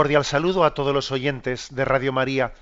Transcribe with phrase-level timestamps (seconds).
[0.00, 2.54] Cordial saludo a todos los oyentes de Radio María.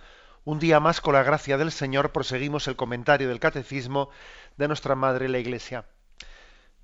[0.44, 4.10] Un día más, con la gracia del Señor, proseguimos el comentario del Catecismo
[4.56, 5.84] de nuestra Madre la Iglesia.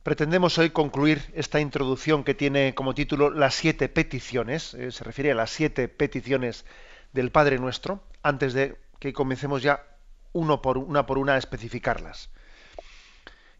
[0.05, 5.33] Pretendemos hoy concluir esta introducción que tiene como título Las siete peticiones, eh, se refiere
[5.33, 6.65] a las siete peticiones
[7.13, 9.85] del Padre Nuestro, antes de que comencemos ya
[10.33, 12.31] uno por una por una a especificarlas.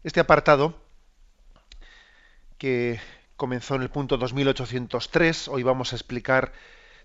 [0.05, 0.79] Este apartado,
[2.57, 3.01] que
[3.35, 6.53] comenzó en el punto 2803, hoy vamos a explicar,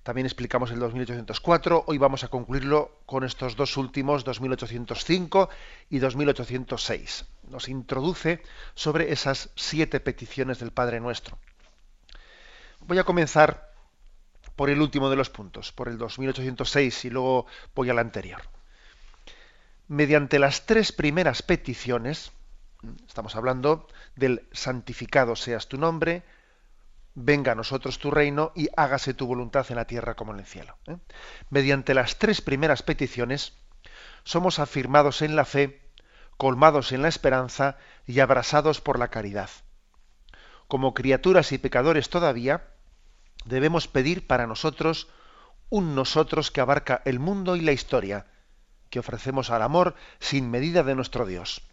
[0.03, 5.49] también explicamos el 2804, hoy vamos a concluirlo con estos dos últimos, 2805
[5.91, 7.27] y 2806.
[7.51, 8.43] Nos introduce
[8.75, 11.39] sobre esas siete peticiones del Padre Nuestro.
[12.81, 13.73] Voy a comenzar
[14.57, 18.43] por el último de los puntos, por el 2806 y luego voy al anterior.
[19.89, 22.33] Mediante las tres primeras peticiones,
[23.07, 26.23] Estamos hablando del santificado seas tu nombre,
[27.15, 30.47] venga a nosotros tu reino y hágase tu voluntad en la tierra como en el
[30.47, 30.77] cielo.
[30.87, 30.97] ¿eh?
[31.51, 33.55] Mediante las tres primeras peticiones
[34.25, 35.81] somos afirmados en la fe,
[36.37, 39.51] colmados en la esperanza y abrasados por la caridad.
[40.69, 42.69] Como criaturas y pecadores todavía,
[43.45, 45.09] debemos pedir para nosotros
[45.69, 48.27] un nosotros que abarca el mundo y la historia,
[48.89, 51.70] que ofrecemos al amor sin medida de nuestro Dios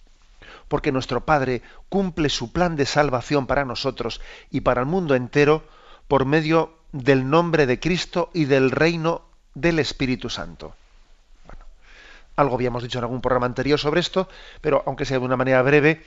[0.68, 5.64] porque nuestro Padre cumple su plan de salvación para nosotros y para el mundo entero
[6.08, 9.24] por medio del nombre de Cristo y del reino
[9.54, 10.76] del Espíritu Santo.
[11.46, 11.66] Bueno,
[12.36, 14.30] algo habíamos dicho en algún programa anterior sobre esto,
[14.62, 16.04] pero aunque sea de una manera breve,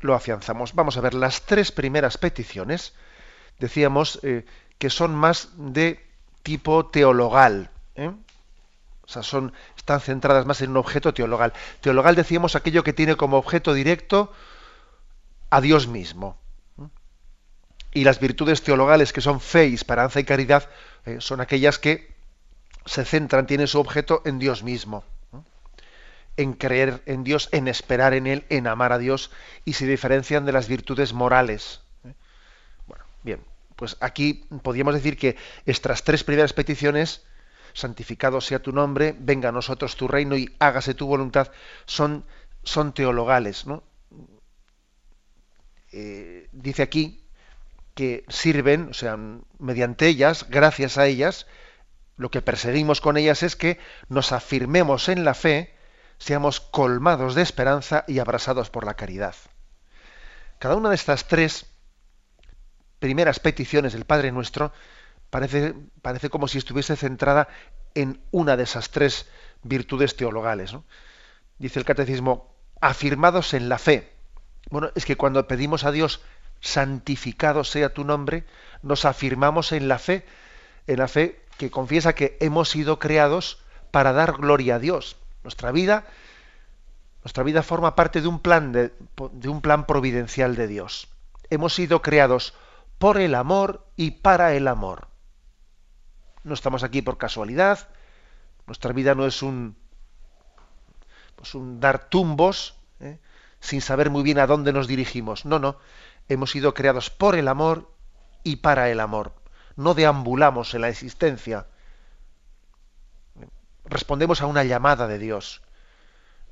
[0.00, 0.74] lo afianzamos.
[0.74, 2.94] Vamos a ver las tres primeras peticiones.
[3.58, 4.44] Decíamos eh,
[4.78, 6.04] que son más de
[6.42, 7.70] tipo teologal.
[7.94, 8.10] ¿eh?
[9.04, 9.22] O sea,
[9.76, 11.52] están centradas más en un objeto teologal.
[11.80, 14.32] Teologal decíamos aquello que tiene como objeto directo
[15.50, 16.38] a Dios mismo.
[17.92, 20.70] Y las virtudes teologales que son fe, esperanza y caridad
[21.04, 22.14] eh, son aquellas que
[22.86, 25.04] se centran, tienen su objeto en Dios mismo.
[26.38, 29.30] En creer en Dios, en esperar en Él, en amar a Dios
[29.66, 31.82] y se diferencian de las virtudes morales.
[32.04, 32.14] ¿eh?
[32.86, 33.44] Bueno, bien,
[33.76, 35.36] pues aquí podríamos decir que
[35.66, 37.26] estas tres primeras peticiones
[37.72, 41.50] santificado sea tu nombre, venga a nosotros tu reino y hágase tu voluntad,
[41.86, 42.24] son,
[42.62, 43.66] son teologales.
[43.66, 43.82] ¿no?
[45.92, 47.24] Eh, dice aquí
[47.94, 49.18] que sirven, o sea,
[49.58, 51.46] mediante ellas, gracias a ellas,
[52.16, 53.78] lo que perseguimos con ellas es que
[54.08, 55.74] nos afirmemos en la fe,
[56.18, 59.34] seamos colmados de esperanza y abrasados por la caridad.
[60.58, 61.66] Cada una de estas tres
[62.98, 64.72] primeras peticiones del Padre Nuestro
[65.32, 67.48] parece, como si estuviese centrada
[67.94, 69.26] en una de esas tres
[69.62, 70.76] virtudes teologales.
[71.58, 74.12] Dice el catecismo, afirmados en la fe.
[74.70, 76.20] Bueno, es que cuando pedimos a Dios,
[76.60, 78.44] santificado sea tu nombre,
[78.82, 80.26] nos afirmamos en la fe,
[80.86, 83.58] en la fe que confiesa que hemos sido creados
[83.90, 85.16] para dar gloria a Dios.
[85.44, 86.04] Nuestra vida,
[87.24, 91.08] nuestra vida forma parte de un plan de un plan providencial de Dios.
[91.48, 92.52] Hemos sido creados
[92.98, 95.11] por el amor y para el amor.
[96.44, 97.88] No estamos aquí por casualidad.
[98.66, 99.76] Nuestra vida no es un,
[101.36, 103.18] pues un dar tumbos ¿eh?
[103.60, 105.44] sin saber muy bien a dónde nos dirigimos.
[105.44, 105.76] No, no.
[106.28, 107.92] Hemos sido creados por el amor
[108.44, 109.34] y para el amor.
[109.76, 111.66] No deambulamos en la existencia.
[113.84, 115.62] Respondemos a una llamada de Dios.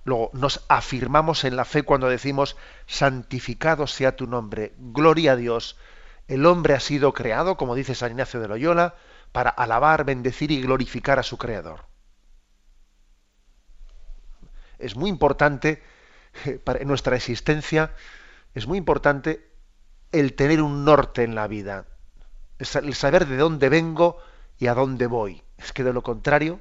[0.05, 2.57] Luego nos afirmamos en la fe cuando decimos,
[2.87, 5.77] santificado sea tu nombre, gloria a Dios.
[6.27, 8.95] El hombre ha sido creado, como dice San Ignacio de Loyola,
[9.33, 11.85] para alabar, bendecir y glorificar a su Creador.
[14.79, 15.83] Es muy importante
[16.45, 17.95] eh, para nuestra existencia,
[18.55, 19.47] es muy importante
[20.13, 21.87] el tener un norte en la vida,
[22.59, 24.19] el saber de dónde vengo
[24.59, 25.43] y a dónde voy.
[25.57, 26.61] Es que de lo contrario,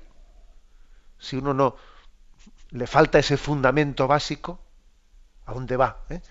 [1.17, 1.75] si uno no
[2.71, 4.59] le falta ese fundamento básico,
[5.45, 6.03] ¿a dónde va?
[6.09, 6.21] Eh?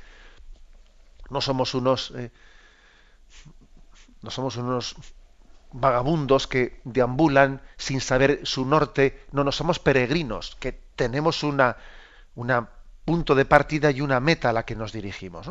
[1.30, 2.30] No somos unos eh,
[4.22, 4.96] no somos unos
[5.72, 11.76] vagabundos que deambulan sin saber su norte, no, no somos peregrinos, que tenemos una,
[12.34, 12.70] una
[13.04, 15.50] punto de partida y una meta a la que nos dirigimos.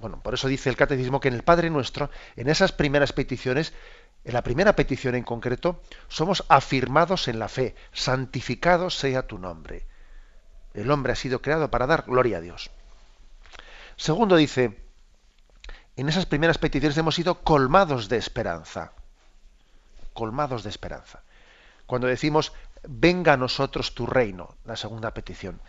[0.00, 3.72] Bueno, por eso dice el catecismo que en el Padre Nuestro, en esas primeras peticiones,
[4.22, 9.86] En la primera petición en concreto, somos afirmados en la fe, santificado sea tu nombre.
[10.74, 12.70] El hombre ha sido creado para dar gloria a Dios.
[13.96, 14.78] Segundo dice,
[15.96, 18.92] en esas primeras peticiones hemos sido colmados de esperanza.
[20.12, 21.22] Colmados de esperanza.
[21.86, 22.52] Cuando decimos,
[22.82, 25.60] venga a nosotros tu reino, la segunda petición.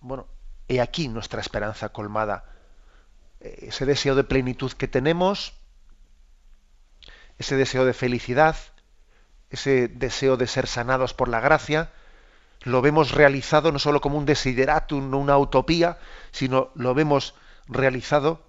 [0.00, 0.26] Bueno,
[0.68, 2.44] he aquí nuestra esperanza colmada.
[3.40, 5.54] Eh, ese deseo de plenitud que tenemos,
[7.38, 8.56] ese deseo de felicidad,
[9.50, 11.90] ese deseo de ser sanados por la gracia,
[12.62, 15.98] lo vemos realizado no solo como un desideratum, una utopía,
[16.32, 17.34] sino lo vemos
[17.68, 18.45] realizado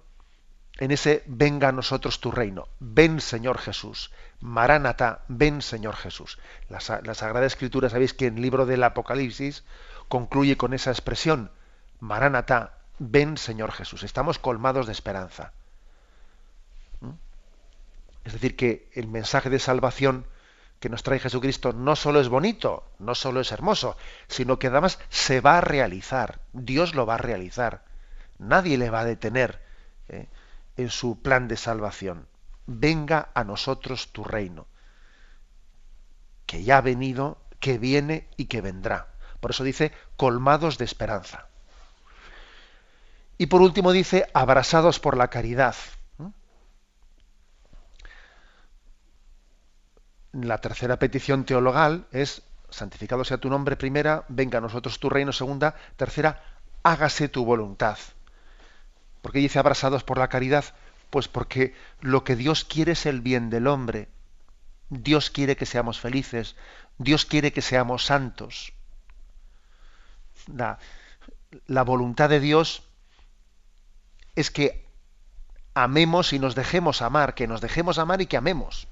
[0.78, 2.68] en ese venga a nosotros tu reino.
[2.78, 4.12] Ven Señor Jesús.
[4.40, 6.38] Maránata, ven Señor Jesús.
[6.68, 9.64] La, Sagrada Escritura, sabéis que en el libro del Apocalipsis
[10.08, 11.50] concluye con esa expresión.
[11.98, 14.04] Maránata, ven Señor Jesús.
[14.04, 15.52] Estamos colmados de esperanza.
[17.00, 17.10] ¿Mm?
[18.24, 20.26] Es decir, que el mensaje de salvación
[20.78, 23.96] que nos trae Jesucristo no solo es bonito, no solo es hermoso,
[24.28, 26.38] sino que además se va a realizar.
[26.52, 27.82] Dios lo va a realizar.
[28.38, 29.60] Nadie le va a detener
[30.08, 30.28] ¿eh?
[30.78, 32.26] En su plan de salvación.
[32.66, 34.66] Venga a nosotros tu reino,
[36.46, 39.08] que ya ha venido, que viene y que vendrá.
[39.40, 41.48] Por eso dice, colmados de esperanza.
[43.36, 45.74] Y por último dice, abrasados por la caridad.
[50.32, 55.32] La tercera petición teologal es, santificado sea tu nombre primera, venga a nosotros tu reino
[55.32, 56.42] segunda, tercera,
[56.84, 57.98] hágase tu voluntad.
[59.22, 60.64] ¿Por qué dice abrasados por la caridad?
[61.10, 64.08] Pues porque lo que Dios quiere es el bien del hombre.
[64.90, 66.56] Dios quiere que seamos felices.
[66.98, 68.72] Dios quiere que seamos santos.
[70.46, 70.78] La,
[71.66, 72.82] la voluntad de Dios
[74.34, 74.86] es que
[75.74, 78.88] amemos y nos dejemos amar, que nos dejemos amar y que amemos.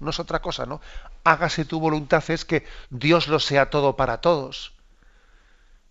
[0.00, 0.80] No es otra cosa, ¿no?
[1.24, 4.74] Hágase tu voluntad es que Dios lo sea todo para todos,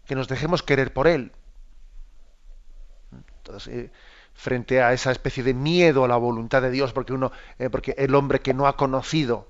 [0.05, 1.31] que nos dejemos querer por Él.
[3.45, 3.91] Entonces, eh,
[4.33, 7.95] frente a esa especie de miedo a la voluntad de Dios, porque uno, eh, porque
[7.97, 9.47] el hombre que no ha conocido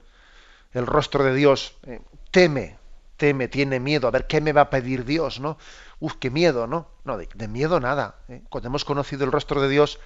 [0.73, 1.99] el rostro de Dios eh,
[2.31, 2.77] teme,
[3.17, 5.57] teme, tiene miedo, a ver qué me va a pedir Dios, ¿no?
[5.99, 6.87] Uf, qué miedo, ¿no?
[7.03, 8.15] No, de, de miedo nada.
[8.49, 9.99] Cuando hemos conocido el rostro de Dios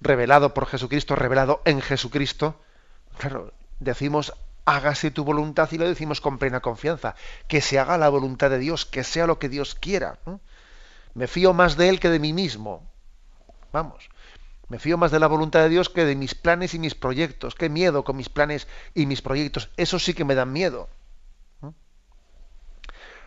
[0.00, 2.56] revelado por Jesucristo, revelado en Jesucristo,
[3.18, 4.32] claro, decimos
[4.64, 7.14] hágase tu voluntad y lo decimos con plena confianza,
[7.48, 10.18] que se haga la voluntad de Dios, que sea lo que Dios quiera.
[11.14, 12.89] Me fío más de Él que de mí mismo.
[13.72, 14.10] Vamos,
[14.70, 17.56] me fío más de la voluntad de Dios que de mis planes y mis proyectos.
[17.56, 19.68] Qué miedo con mis planes y mis proyectos.
[19.76, 20.88] Eso sí que me dan miedo.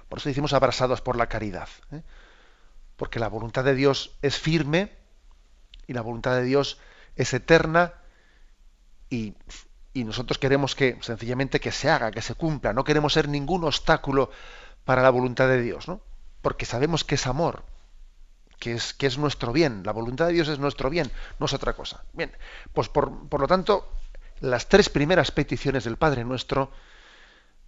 [0.08, 1.68] Por eso decimos abrazados por la caridad.
[1.92, 2.02] ¿eh?
[2.96, 4.92] Porque la voluntad de Dios es firme
[5.86, 6.80] y la voluntad de Dios
[7.18, 7.94] es eterna
[9.10, 9.36] y,
[9.92, 12.72] y nosotros queremos que sencillamente que se haga, que se cumpla.
[12.72, 14.30] No queremos ser ningún obstáculo
[14.86, 16.00] para la voluntad de Dios, ¿no?
[16.42, 17.64] Porque sabemos que es amor
[18.64, 19.84] que es, nuestro bien.
[19.84, 22.04] La voluntad de Dios es nuestro bien, no es otra cosa.
[22.14, 22.32] Bien,
[22.72, 23.90] pues por, lo tanto,
[24.40, 26.72] las tres primeras peticiones del Padre Nuestro,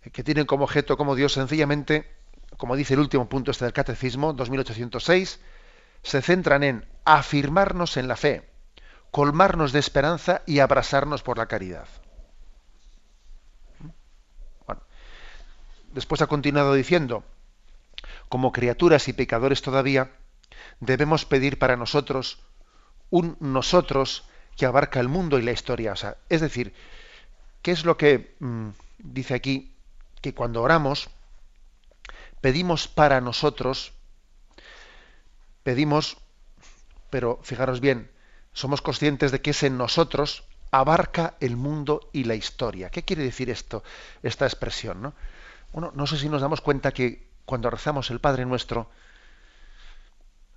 [0.04, 2.10] eh, que tienen como objeto, como Dios, sencillamente,
[2.56, 5.40] como dice el último punto este del Catecismo, 2806,
[6.02, 8.50] se centran en afirmarnos en la fe,
[9.12, 11.88] colmarnos de esperanza y abrasarnos por la caridad.
[14.66, 14.82] Bueno,
[15.92, 17.25] después ha continuado diciendo,
[18.30, 20.12] como criaturas y pecadores todavía,
[20.80, 22.40] debemos pedir para nosotros
[23.10, 25.94] un nosotros que abarca el mundo y la historia.
[26.30, 26.74] es decir,
[27.62, 28.70] ¿qué es lo que mm,
[29.00, 29.76] dice aquí?
[30.22, 31.10] Que cuando oramos,
[32.42, 33.94] pedimos para nosotros,
[35.64, 36.18] pedimos,
[37.10, 38.12] pero fijaros bien,
[38.54, 42.90] somos conscientes de que ese nosotros abarca el mundo y la historia.
[42.90, 43.84] ¿Qué quiere decir esto,
[44.24, 45.02] esta expresión?
[45.02, 45.14] ¿no?
[45.74, 48.90] Bueno, no sé si nos damos cuenta que cuando rezamos el Padre Nuestro,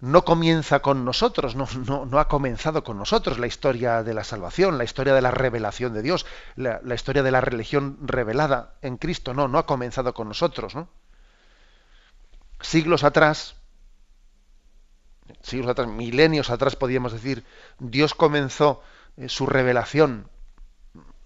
[0.00, 1.66] no comienza con nosotros, no,
[2.06, 5.92] no, ha comenzado con nosotros la historia de la salvación, la historia de la revelación
[5.92, 6.24] de Dios,
[6.54, 10.76] la, historia de la religión revelada en Cristo, no, no ha comenzado con nosotros.
[10.76, 10.88] ¿no?
[12.60, 13.56] Siglos atrás,
[15.42, 17.44] siglos atrás, milenios atrás podríamos decir,
[17.80, 18.82] Dios comenzó
[19.16, 20.28] eh, su revelación,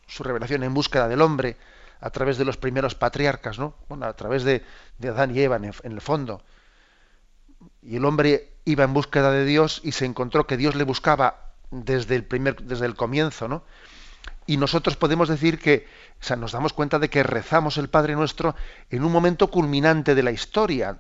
[0.06, 1.58] su revelación en búsqueda del hombre
[2.00, 3.74] a través de los primeros patriarcas, ¿no?
[3.88, 4.64] Bueno, a través de,
[5.02, 6.42] Adán y Eva en el fondo
[7.82, 11.52] y el hombre iba en búsqueda de Dios y se encontró que Dios le buscaba
[11.70, 13.64] desde el primer, desde el comienzo, ¿no?
[14.46, 15.86] Y nosotros podemos decir que,
[16.20, 18.54] o sea, nos damos cuenta de que rezamos el Padre Nuestro
[18.90, 20.98] en un momento culminante de la historia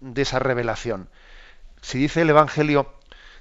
[0.00, 1.08] de esa revelación.
[1.80, 2.92] Si dice el Evangelio,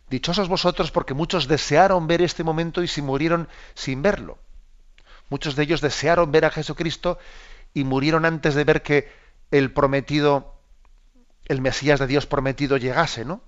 [0.09, 4.37] dichosos vosotros porque muchos desearon ver este momento y se murieron sin verlo.
[5.29, 7.17] Muchos de ellos desearon ver a Jesucristo
[7.73, 9.11] y murieron antes de ver que
[9.49, 10.52] el prometido,
[11.45, 13.41] el Mesías de Dios prometido llegase, ¿no?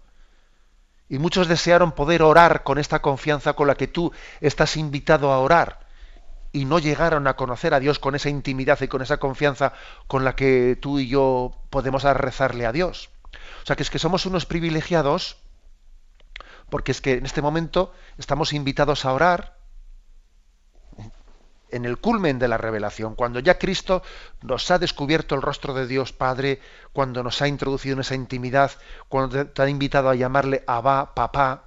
[1.08, 4.12] Y muchos desearon poder orar con esta confianza con la que tú
[4.42, 5.86] estás invitado a orar.
[6.52, 9.74] Y no llegaron a conocer a Dios con esa intimidad y con esa confianza
[10.08, 13.10] con la que tú y yo podemos rezarle a Dios.
[13.62, 15.38] O sea que es que somos unos privilegiados
[16.70, 19.55] porque es que en este momento estamos invitados a orar
[21.76, 24.02] en el culmen de la revelación, cuando ya Cristo
[24.42, 26.62] nos ha descubierto el rostro de Dios Padre,
[26.94, 28.72] cuando nos ha introducido en esa intimidad,
[29.10, 31.66] cuando te ha invitado a llamarle Abba, papá.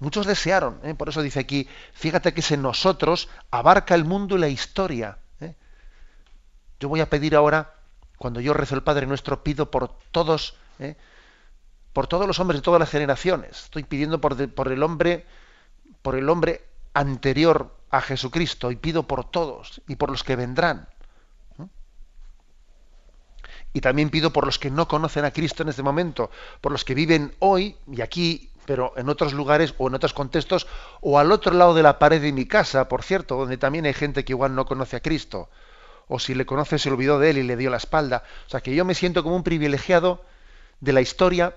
[0.00, 0.94] Muchos desearon, ¿eh?
[0.94, 5.16] por eso dice aquí, fíjate que ese nosotros abarca el mundo y la historia.
[5.40, 5.54] ¿eh?
[6.78, 7.72] Yo voy a pedir ahora,
[8.18, 10.96] cuando yo rezo el Padre nuestro, pido por todos, ¿eh?
[11.94, 13.64] por todos los hombres de todas las generaciones.
[13.64, 15.24] Estoy pidiendo por, por el hombre,
[16.02, 20.88] por el hombre anterior a Jesucristo y pido por todos y por los que vendrán.
[23.74, 26.30] Y también pido por los que no conocen a Cristo en este momento,
[26.60, 30.66] por los que viven hoy y aquí, pero en otros lugares o en otros contextos,
[31.00, 33.94] o al otro lado de la pared de mi casa, por cierto, donde también hay
[33.94, 35.48] gente que igual no conoce a Cristo,
[36.06, 38.24] o si le conoce se olvidó de él y le dio la espalda.
[38.46, 40.22] O sea que yo me siento como un privilegiado
[40.80, 41.56] de la historia,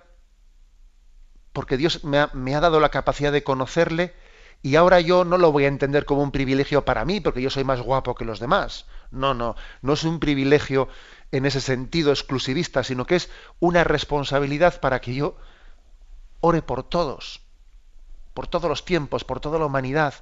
[1.51, 4.13] porque Dios me ha, me ha dado la capacidad de conocerle
[4.61, 7.49] y ahora yo no lo voy a entender como un privilegio para mí, porque yo
[7.49, 8.85] soy más guapo que los demás.
[9.11, 10.87] No, no, no es un privilegio
[11.31, 15.37] en ese sentido exclusivista, sino que es una responsabilidad para que yo
[16.41, 17.41] ore por todos,
[18.33, 20.13] por todos los tiempos, por toda la humanidad,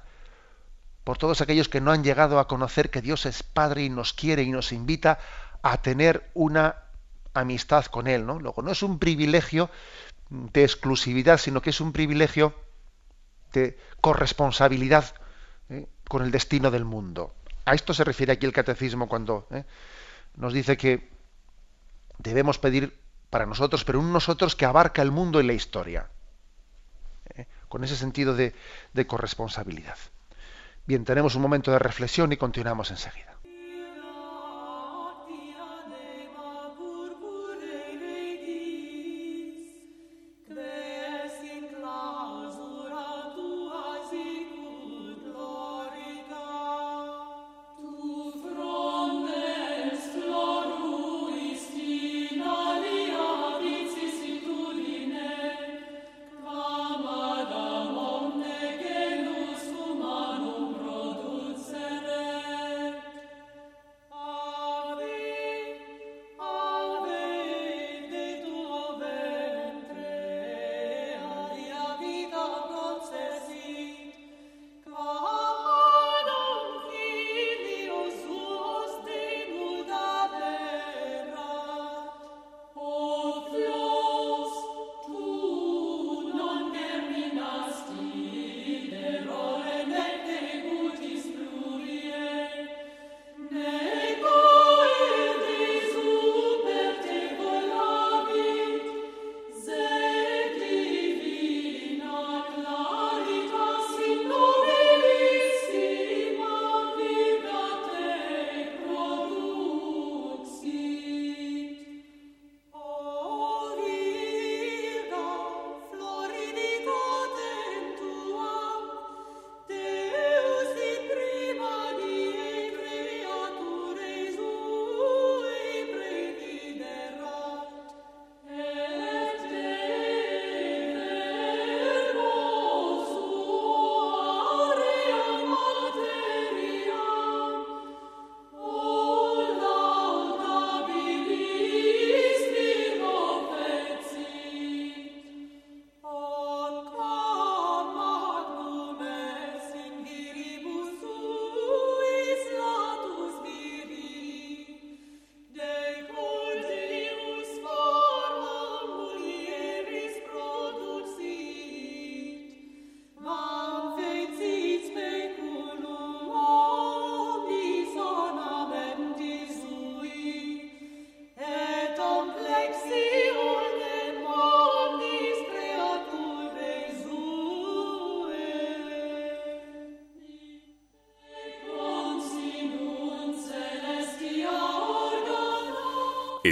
[1.04, 4.12] por todos aquellos que no han llegado a conocer que Dios es Padre y nos
[4.12, 5.18] quiere y nos invita
[5.62, 6.76] a tener una
[7.34, 8.26] amistad con Él.
[8.26, 8.38] ¿no?
[8.38, 9.70] Luego, no es un privilegio
[10.30, 12.54] de exclusividad, sino que es un privilegio
[14.00, 15.14] corresponsabilidad
[15.68, 15.86] ¿eh?
[16.08, 17.34] con el destino del mundo.
[17.64, 19.64] A esto se refiere aquí el catecismo cuando ¿eh?
[20.36, 21.10] nos dice que
[22.18, 22.98] debemos pedir
[23.30, 26.08] para nosotros, pero un nosotros que abarca el mundo y la historia,
[27.34, 27.46] ¿eh?
[27.68, 28.54] con ese sentido de,
[28.92, 29.98] de corresponsabilidad.
[30.86, 33.33] Bien, tenemos un momento de reflexión y continuamos enseguida.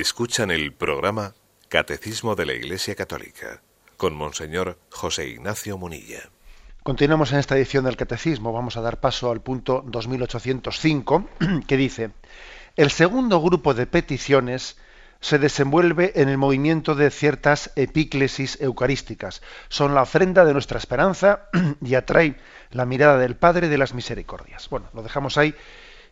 [0.02, 1.32] Escuchan el programa
[1.68, 3.62] Catecismo de la Iglesia Católica
[3.97, 6.28] con Monseñor José Ignacio Munilla.
[6.82, 8.52] Continuamos en esta edición del Catecismo.
[8.52, 11.28] Vamos a dar paso al punto 2805,
[11.68, 12.11] que dice,
[12.75, 14.76] el segundo grupo de peticiones
[15.21, 19.40] se desenvuelve en el movimiento de ciertas epíclesis eucarísticas.
[19.68, 21.49] Son la ofrenda de nuestra esperanza
[21.80, 22.35] y atrae
[22.73, 24.68] la mirada del Padre de las Misericordias.
[24.68, 25.54] Bueno, lo dejamos ahí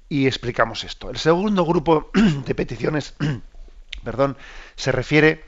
[0.09, 1.11] y explicamos esto.
[1.11, 2.11] El segundo grupo
[2.47, 3.17] de peticiones,
[4.05, 4.37] perdón,
[4.77, 5.45] se refiere,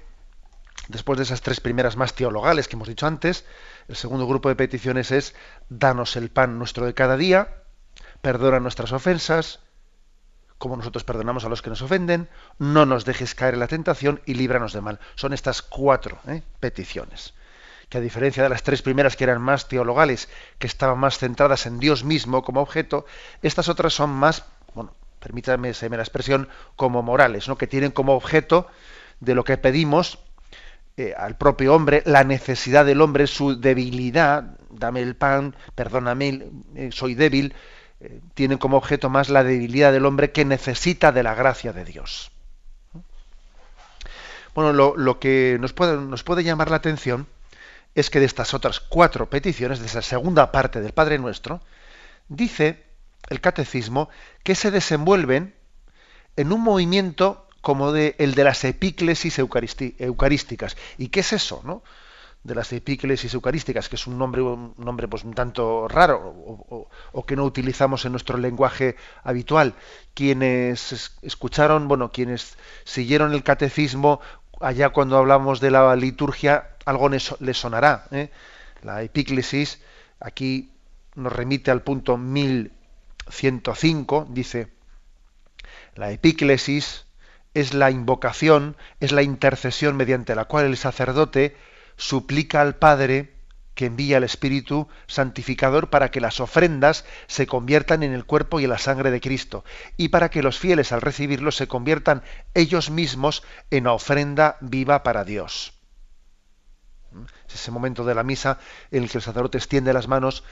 [0.89, 3.45] después de esas tres primeras más teologales que hemos dicho antes,
[3.89, 5.35] el segundo grupo de peticiones es
[5.69, 7.63] danos el pan nuestro de cada día,
[8.21, 9.61] perdona nuestras ofensas,
[10.63, 12.29] como nosotros perdonamos a los que nos ofenden,
[12.59, 15.01] no nos dejes caer en la tentación y líbranos de mal.
[15.17, 16.45] Son estas cuatro ¿eh?
[16.61, 17.35] peticiones,
[17.89, 20.29] que a diferencia de las tres primeras que eran más teologales,
[20.61, 23.07] que estaban más centradas en Dios mismo como objeto,
[23.43, 27.57] estas otras son más, bueno, permítanme la expresión, como morales, ¿no?
[27.57, 28.67] que tienen como objeto
[29.21, 30.19] de lo que pedimos
[30.97, 36.91] eh, al propio hombre, la necesidad del hombre, su debilidad, dame el pan, perdóname, eh,
[36.93, 37.55] soy débil,
[38.01, 41.85] eh, tienen como objeto más la debilidad del hombre que necesita de la gracia de
[41.85, 42.31] Dios.
[44.55, 47.27] Bueno, lo, que nos puede, nos puede llamar la atención
[47.95, 51.63] es que de estas otras cuatro peticiones, de esa segunda parte del Padre Nuestro,
[52.29, 52.92] dice
[53.29, 54.09] el catecismo
[54.43, 55.55] que se desenvuelven
[56.37, 60.77] en un movimiento como el de las epíclesis eucarísticas.
[60.99, 61.63] ¿Y qué es eso?
[61.65, 61.83] ¿no?
[62.45, 67.27] de las epíclesis eucarísticas, que es un nombre, un nombre pues un tanto raro o,
[67.27, 69.75] que no utilizamos en nuestro lenguaje habitual.
[70.15, 74.21] Quienes escucharon, bueno, quienes siguieron el catecismo
[74.61, 78.07] allá cuando hablamos de la liturgia, algo les, sonará.
[78.11, 78.31] ¿eh?
[78.83, 79.81] La epíclesis
[80.19, 80.73] aquí
[81.15, 82.17] nos remite al punto
[83.29, 84.73] 1105, dice,
[85.95, 87.07] la epíclesis
[87.55, 91.57] es la invocación, es la intercesión mediante la cual el sacerdote
[91.97, 93.33] suplica al Padre
[93.75, 98.65] que envía al Espíritu santificador para que las ofrendas se conviertan en el cuerpo y
[98.65, 99.65] en la sangre de Cristo,
[99.97, 102.23] y para que los fieles al recibirlo se conviertan
[102.55, 105.75] ellos mismos en ofrenda viva para Dios.
[107.49, 108.59] Es ese momento de la misa
[108.91, 110.45] en el que el sacerdote extiende las manos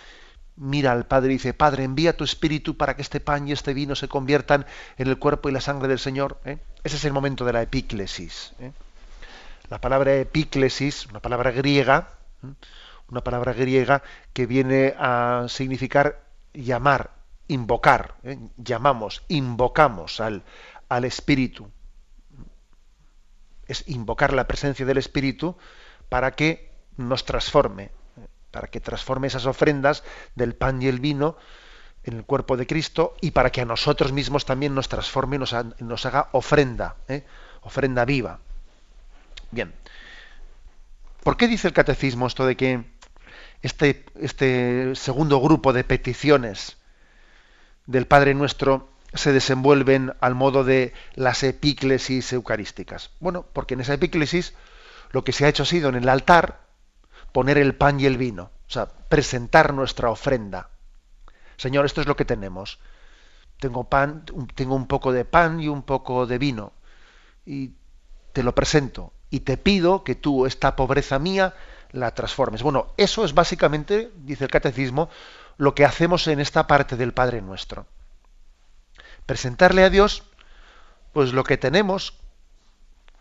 [0.57, 3.75] mira al Padre y dice, Padre, envía tu Espíritu para que este pan y este
[3.75, 4.67] vino se conviertan
[4.99, 6.41] en el cuerpo y la sangre del Señor.
[6.45, 6.59] ¿eh?
[6.85, 8.53] Ese es el momento de la epíclesis.
[8.61, 8.73] ¿eh?
[9.69, 12.11] La palabra epíclesis, una palabra griega,
[12.45, 12.53] ¿eh?
[13.09, 17.11] una palabra griega que viene a significar llamar,
[17.49, 18.15] invocar.
[18.57, 20.43] Llamamos, invocamos al,
[20.89, 21.71] al Espíritu.
[23.67, 25.57] Es invocar la presencia del Espíritu
[26.09, 27.91] para que nos transforme,
[28.51, 30.03] para que transforme esas ofrendas
[30.35, 31.37] del pan y el vino
[32.05, 35.39] en el cuerpo de Cristo y para que a nosotros mismos también nos transforme y
[35.39, 37.25] nos, haga ofrenda, ¿eh?
[37.63, 38.41] ofrenda viva.
[39.51, 39.75] Bien,
[41.23, 42.85] ¿por qué dice el catecismo esto de que
[43.63, 46.79] este, este segundo grupo de peticiones
[47.87, 53.11] del Padre Nuestro se desenvuelven al modo de las epíclesis eucarísticas?
[53.21, 54.55] Bueno, porque en esa epíclesis
[55.11, 56.61] lo que se ha hecho ha sido en el altar,
[57.33, 60.71] poner el pan y el vino, o sea, presentar nuestra ofrenda.
[61.57, 62.79] Señor, esto es lo que tenemos.
[63.59, 66.73] Tengo pan, tengo un poco de pan y un poco de vino
[67.45, 67.73] y
[68.33, 71.55] te lo presento y te pido que tú esta pobreza mía
[71.93, 72.63] la transformes.
[72.63, 75.09] Bueno, eso es básicamente, dice el catecismo,
[75.57, 77.87] lo que hacemos en esta parte del Padre Nuestro.
[79.27, 80.25] Presentarle a Dios
[81.13, 82.15] pues lo que tenemos,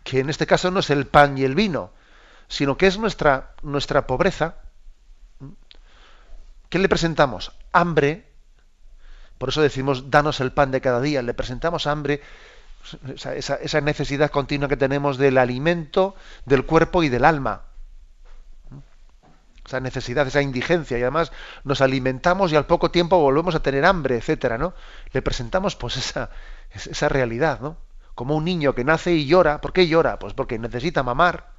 [0.04, 1.92] que en este caso no es el pan y el vino,
[2.50, 4.56] sino que es nuestra, nuestra pobreza.
[6.68, 7.54] ¿Qué le presentamos?
[7.72, 8.26] Hambre.
[9.38, 11.22] Por eso decimos, danos el pan de cada día.
[11.22, 12.22] Le presentamos hambre,
[13.16, 17.62] esa, esa necesidad continua que tenemos del alimento, del cuerpo y del alma.
[19.66, 20.98] Esa necesidad, esa indigencia.
[20.98, 21.32] Y además
[21.64, 24.74] nos alimentamos y al poco tiempo volvemos a tener hambre, etcétera, ¿no?
[25.14, 26.32] Le presentamos pues esa,
[26.72, 27.78] esa realidad, ¿no?
[28.16, 29.62] Como un niño que nace y llora.
[29.62, 30.18] ¿Por qué llora?
[30.18, 31.59] Pues porque necesita mamar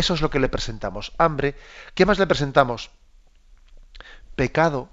[0.00, 1.12] eso es lo que le presentamos.
[1.18, 1.56] Hambre.
[1.94, 2.90] ¿Qué más le presentamos?
[4.34, 4.88] Pecado.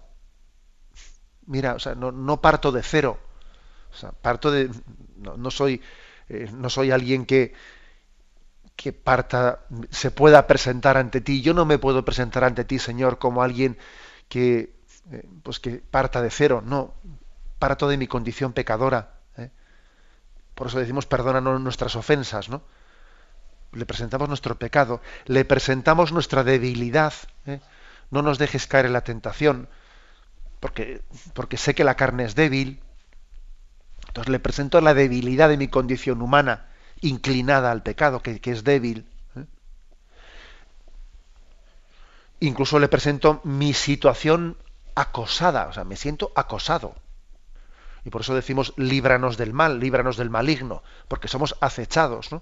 [1.46, 3.20] Mira, o sea, no, parto de cero.
[3.91, 4.70] O sea, parto de.
[5.17, 5.82] No, soy.
[6.30, 7.54] Eh, no soy alguien que,
[8.76, 11.41] que parta, se pueda presentar ante ti.
[11.41, 13.78] Yo no me puedo presentar ante ti, Señor, como alguien
[14.30, 14.76] que,
[15.12, 16.62] eh, pues que parta de cero.
[16.65, 16.93] No,
[17.60, 19.20] parto de mi condición pecadora.
[19.38, 19.52] ¿eh?
[20.54, 22.62] Por eso decimos, perdónanos nuestras ofensas, ¿no?
[23.71, 27.13] Le presentamos nuestro pecado, le presentamos nuestra debilidad.
[27.45, 27.60] ¿eh?
[28.12, 29.67] No nos dejes caer en la tentación,
[30.60, 31.01] porque,
[31.34, 32.82] porque sé que la carne es débil.
[34.08, 36.67] Entonces le presento la debilidad de mi condición humana,
[37.01, 39.06] inclinada al pecado, que, es débil.
[39.36, 39.45] ¿eh?
[42.39, 44.58] incluso le presento mi situación
[44.95, 46.95] acosada, o sea, me siento acosado.
[48.06, 52.41] Y por eso decimos líbranos del mal, líbranos del maligno, porque somos acechados, ¿no?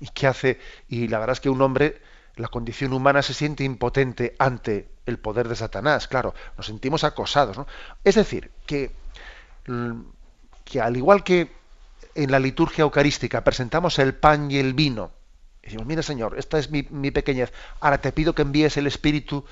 [0.00, 0.60] ¿Y qué hace?
[0.88, 2.00] Y la verdad es que un hombre,
[2.36, 7.56] la condición humana se siente impotente ante el poder de Satanás, claro, nos sentimos acosados,
[7.56, 7.66] ¿no?
[8.04, 8.92] Es decir, que,
[9.66, 10.00] mm,
[10.64, 11.50] que al igual que
[12.14, 15.12] en la liturgia eucarística presentamos el pan y el vino,
[15.62, 18.86] y decimos, mira Señor, esta es mi, mi pequeñez, ahora te pido que envíes el
[18.86, 19.44] Espíritu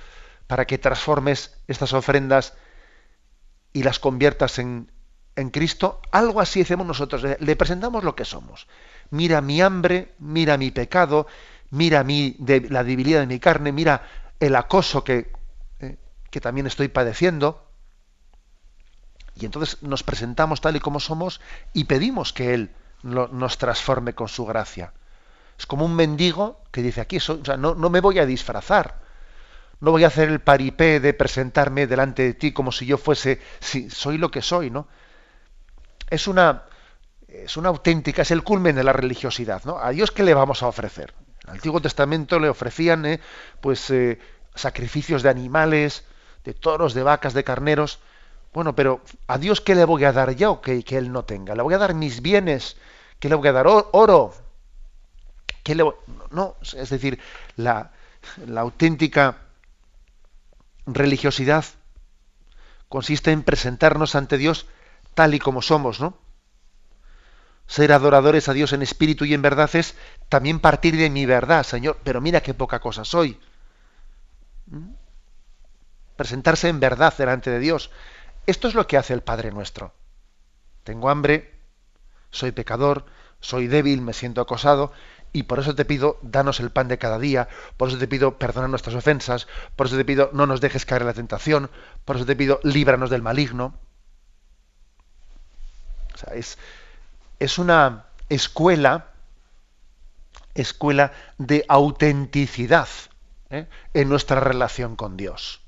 [0.46, 2.54] para que transformes estas ofrendas
[3.72, 4.90] y las conviertas en,
[5.36, 7.22] en Cristo, algo así hacemos nosotros.
[7.38, 8.66] Le presentamos lo que somos.
[9.10, 11.26] Mira mi hambre, mira mi pecado,
[11.70, 14.02] mira mi, de, la debilidad de mi carne, mira
[14.40, 15.32] el acoso que,
[15.80, 15.96] eh,
[16.30, 17.66] que también estoy padeciendo.
[19.34, 21.40] Y entonces nos presentamos tal y como somos
[21.72, 22.70] y pedimos que Él
[23.02, 24.92] nos transforme con su gracia.
[25.58, 27.18] Es como un mendigo que dice aquí,
[27.58, 29.06] no, me voy a disfrazar
[29.80, 33.40] no voy a hacer el paripé de presentarme delante de ti como si yo fuese,
[33.90, 34.88] soy lo que soy, ¿no?
[36.08, 36.64] Es una,
[37.44, 39.78] es una auténtica, es el culmen de la religiosidad, ¿no?
[39.78, 41.14] ¿A Dios qué le vamos a ofrecer?
[41.42, 43.20] En el Antiguo Testamento le ofrecían, ¿eh?
[43.60, 44.18] pues, eh,
[44.54, 46.04] sacrificios de animales,
[46.44, 48.00] de toros, de vacas, de carneros.
[48.52, 51.54] Bueno, pero ¿a Dios qué le voy a dar yo que, que Él no tenga?
[51.54, 52.76] Le voy a dar mis bienes,
[53.20, 53.66] ¿qué le voy a dar?
[53.66, 54.34] Oro.
[55.62, 55.84] ¿Qué le
[56.30, 57.18] No, es decir,
[57.56, 57.90] la,
[58.46, 59.38] la auténtica
[60.86, 61.64] religiosidad
[62.88, 64.66] consiste en presentarnos ante Dios
[65.14, 66.16] tal y como somos, ¿no?
[67.66, 69.94] Ser adoradores a Dios en espíritu y en verdad es
[70.28, 73.38] también partir de mi verdad, Señor, pero mira qué poca cosa soy.
[74.66, 74.90] ¿Mm?
[76.16, 77.90] Presentarse en verdad delante de Dios.
[78.46, 79.92] Esto es lo que hace el Padre nuestro.
[80.84, 81.52] Tengo hambre,
[82.30, 83.06] soy pecador,
[83.40, 84.92] soy débil, me siento acosado,
[85.32, 88.38] y por eso te pido, danos el pan de cada día, por eso te pido,
[88.38, 91.70] perdona nuestras ofensas, por eso te pido, no nos dejes caer en la tentación,
[92.04, 93.74] por eso te pido, líbranos del maligno.
[96.14, 96.56] O sea, es,
[97.38, 99.08] es una escuela,
[100.54, 102.88] escuela de autenticidad
[103.50, 103.66] ¿eh?
[103.94, 105.60] en nuestra relación con Dios,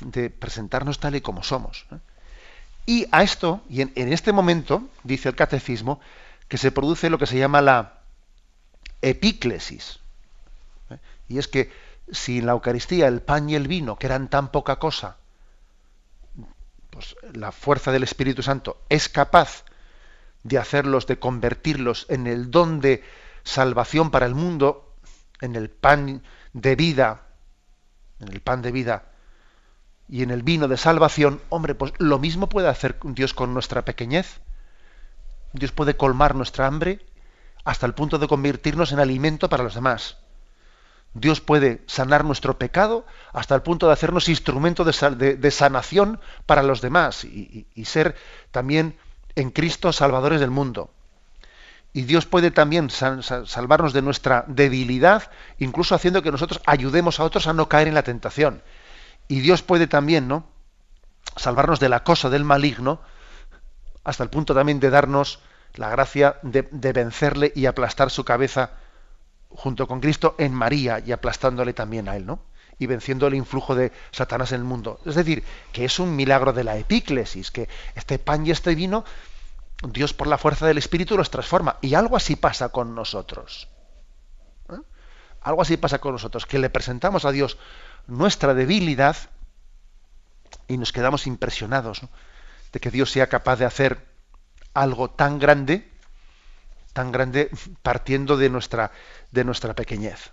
[0.00, 1.86] de presentarnos tal y como somos.
[1.92, 1.98] ¿eh?
[2.86, 6.00] Y a esto, y en, en este momento, dice el catecismo,
[6.48, 7.98] que se produce lo que se llama la
[9.02, 9.98] epíclesis.
[10.90, 10.98] ¿eh?
[11.28, 11.70] Y es que
[12.10, 15.16] si en la Eucaristía el pan y el vino, que eran tan poca cosa,
[16.90, 19.64] pues la fuerza del Espíritu Santo es capaz
[20.42, 23.02] de hacerlos, de convertirlos en el don de
[23.44, 24.94] salvación para el mundo,
[25.40, 26.22] en el pan
[26.52, 27.26] de vida,
[28.20, 29.04] en el pan de vida
[30.08, 33.84] y en el vino de salvación, hombre, pues lo mismo puede hacer Dios con nuestra
[33.84, 34.40] pequeñez.
[35.52, 37.04] Dios puede colmar nuestra hambre
[37.64, 40.16] hasta el punto de convertirnos en alimento para los demás.
[41.14, 46.80] Dios puede sanar nuestro pecado hasta el punto de hacernos instrumento de, sanación para los
[46.80, 48.14] demás y, ser
[48.50, 48.96] también
[49.38, 50.90] en Cristo salvadores del mundo.
[51.92, 57.46] Y Dios puede también salvarnos de nuestra debilidad, incluso haciendo que nosotros ayudemos a otros
[57.46, 58.62] a no caer en la tentación.
[59.28, 60.44] Y Dios puede también, ¿no?
[61.36, 63.00] Salvarnos de la cosa del maligno,
[64.04, 65.40] hasta el punto también de darnos
[65.74, 68.72] la gracia de, vencerle y aplastar su cabeza
[69.50, 72.40] junto con Cristo en María y aplastándole también a él, ¿no?
[72.78, 75.00] Y venciendo el influjo de Satanás en el mundo.
[75.04, 79.04] Es decir, que es un milagro de la epíclesis, que este pan y este vino,
[79.82, 81.76] Dios por la fuerza del Espíritu los transforma.
[81.80, 83.68] Y algo así pasa con nosotros.
[84.70, 84.80] ¿eh?
[85.42, 87.58] Algo así pasa con nosotros, que le presentamos a Dios
[88.06, 89.16] nuestra debilidad
[90.66, 92.02] y nos quedamos impresionados
[92.72, 94.06] de que Dios sea capaz de hacer
[94.74, 95.90] algo tan grande,
[96.92, 97.50] tan grande
[97.82, 98.92] partiendo de nuestra,
[99.30, 100.32] de nuestra pequeñez.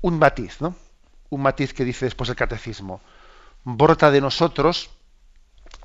[0.00, 0.74] Un matiz, ¿no?
[1.30, 3.00] Un matiz que dice después el catecismo.
[3.62, 4.90] Brota de nosotros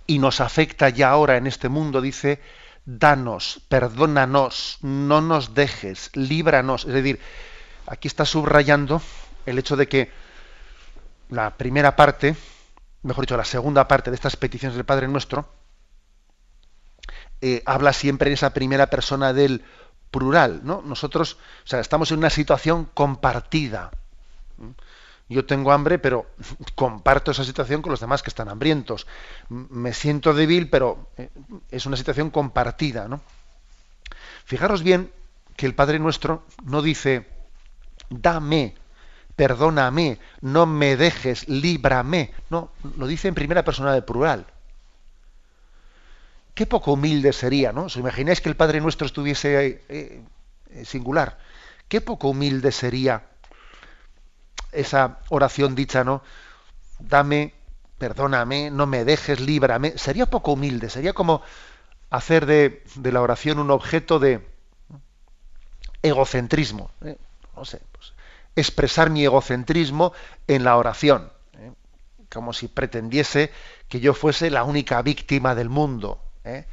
[0.07, 2.41] y nos afecta ya ahora en este mundo, dice,
[2.85, 6.85] danos, perdónanos, no nos dejes, líbranos.
[6.85, 7.19] Es decir,
[7.85, 9.01] aquí está subrayando
[9.45, 10.11] el hecho de que
[11.29, 12.35] la primera parte,
[13.03, 15.47] mejor dicho, la segunda parte de estas peticiones del Padre Nuestro,
[17.41, 19.63] eh, habla siempre en esa primera persona del
[20.13, 20.83] plural, ¿no?
[20.85, 23.89] Nosotros, o sea, estamos en una situación compartida.
[25.27, 26.27] Yo tengo hambre, pero
[26.75, 29.07] comparto esa situación con los demás que están hambrientos.
[29.49, 31.29] Me siento débil, pero eh,
[31.71, 33.21] es una situación compartida, ¿no?
[34.45, 35.11] Fijaros bien
[35.57, 37.27] que el Padre Nuestro no dice,
[38.09, 38.75] dame,
[39.35, 42.33] perdóname, no me dejes, líbrame.
[42.51, 44.45] No, lo dice en primera persona de plural.
[46.53, 47.85] Qué poco humilde sería, ¿no?
[47.85, 50.23] ¿Os imagináis que el Padre Nuestro estuviese eh,
[50.85, 51.37] singular.
[51.87, 53.23] Qué poco humilde sería
[54.71, 56.23] esa oración dicha, ¿no?
[56.99, 57.53] Dame,
[57.97, 59.97] perdóname, no me dejes, líbrame.
[59.97, 61.41] Sería poco humilde, sería como
[62.09, 64.47] hacer de, la oración un objeto de
[66.01, 66.91] egocentrismo.
[67.03, 67.17] ¿eh?
[67.55, 68.13] No sé, pues,
[68.55, 70.13] expresar mi egocentrismo
[70.47, 71.31] en la oración.
[71.57, 71.71] ¿eh?
[72.31, 73.51] Como si pretendiese
[73.89, 76.19] que yo fuese la única víctima del mundo.
[76.43, 76.65] ¿Eh?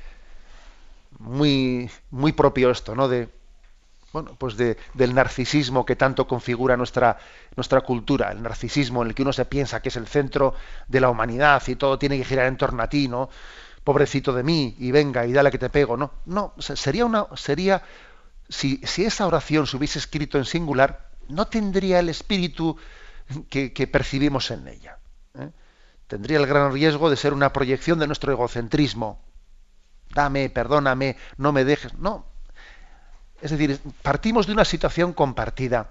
[1.18, 3.08] Muy, muy propio esto, ¿no?
[3.08, 3.28] De,
[4.12, 7.18] bueno, pues de, del narcisismo que tanto configura nuestra,
[7.56, 10.54] nuestra cultura, el narcisismo en el que uno se piensa que es el centro
[10.88, 13.28] de la humanidad y todo tiene que girar en torno a ti, ¿no?
[13.84, 16.12] Pobrecito de mí, y venga, y dale que te pego, ¿no?
[16.26, 17.82] No, sería una, sería,
[18.48, 22.76] si, si esa oración se hubiese escrito en singular, no tendría el espíritu
[23.48, 24.98] que, percibimos en ella.
[25.38, 25.50] ¿eh?
[26.06, 29.22] Tendría el gran riesgo de ser una proyección de nuestro egocentrismo.
[30.10, 31.94] Dame, perdóname, no me dejes.
[31.94, 32.26] No,
[33.40, 35.90] es decir, partimos de una situación compartida,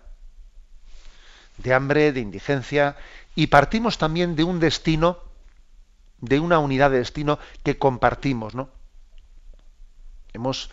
[1.58, 2.96] de hambre, de indigencia,
[3.36, 5.20] y partimos también de un destino,
[6.20, 8.70] de una unidad de destino que compartimos, ¿no?
[10.34, 10.70] Hemos,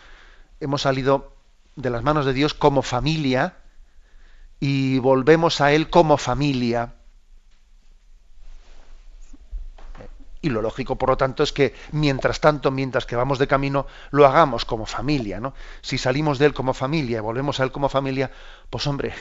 [0.59, 1.33] hemos salido
[1.75, 3.55] de las manos de Dios como familia
[4.59, 6.93] y volvemos a Él como familia.
[10.47, 13.85] Y lo lógico, por lo tanto, es que mientras tanto, mientras que vamos de camino,
[14.11, 15.53] lo hagamos como familia, ¿no?
[15.81, 18.31] Si salimos de él como familia y volvemos a él como familia,
[18.69, 19.13] pues hombre,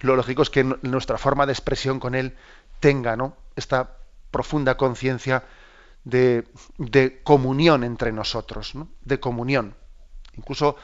[0.00, 2.34] lo lógico es que nuestra forma de expresión con él
[2.80, 3.36] tenga, ¿no?
[3.54, 3.98] Esta
[4.32, 5.44] profunda conciencia
[6.02, 8.88] de, de, comunión entre nosotros, ¿no?
[9.02, 9.76] De comunión.
[10.36, 10.74] Incluso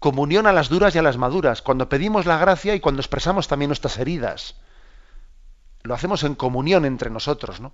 [0.00, 3.48] comunión a las duras y a las maduras, cuando pedimos la gracia y cuando expresamos
[3.48, 4.56] también nuestras heridas.
[5.82, 7.72] Lo hacemos en comunión entre nosotros, ¿no?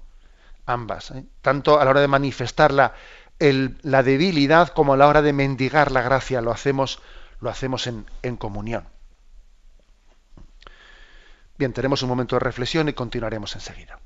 [0.67, 1.25] Ambas, ¿eh?
[1.41, 2.95] tanto a la hora de manifestar la,
[3.39, 7.01] la, debilidad como a la hora de mendigar la gracia, lo hacemos,
[7.41, 8.89] lo hacemos en, en comunión.
[11.57, 13.99] Bien, tenemos un momento de reflexión y continuaremos enseguida.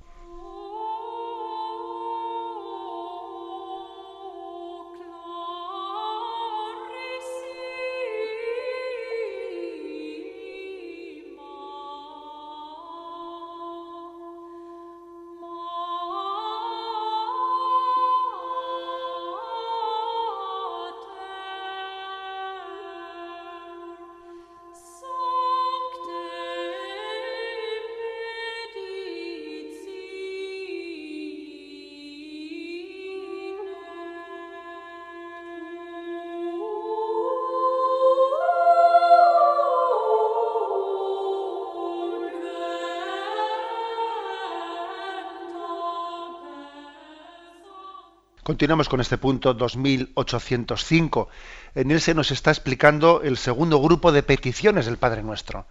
[48.50, 51.28] Continuamos con este punto 2805.
[51.76, 55.66] En él se nos está explicando el segundo grupo de peticiones del Padre Nuestro.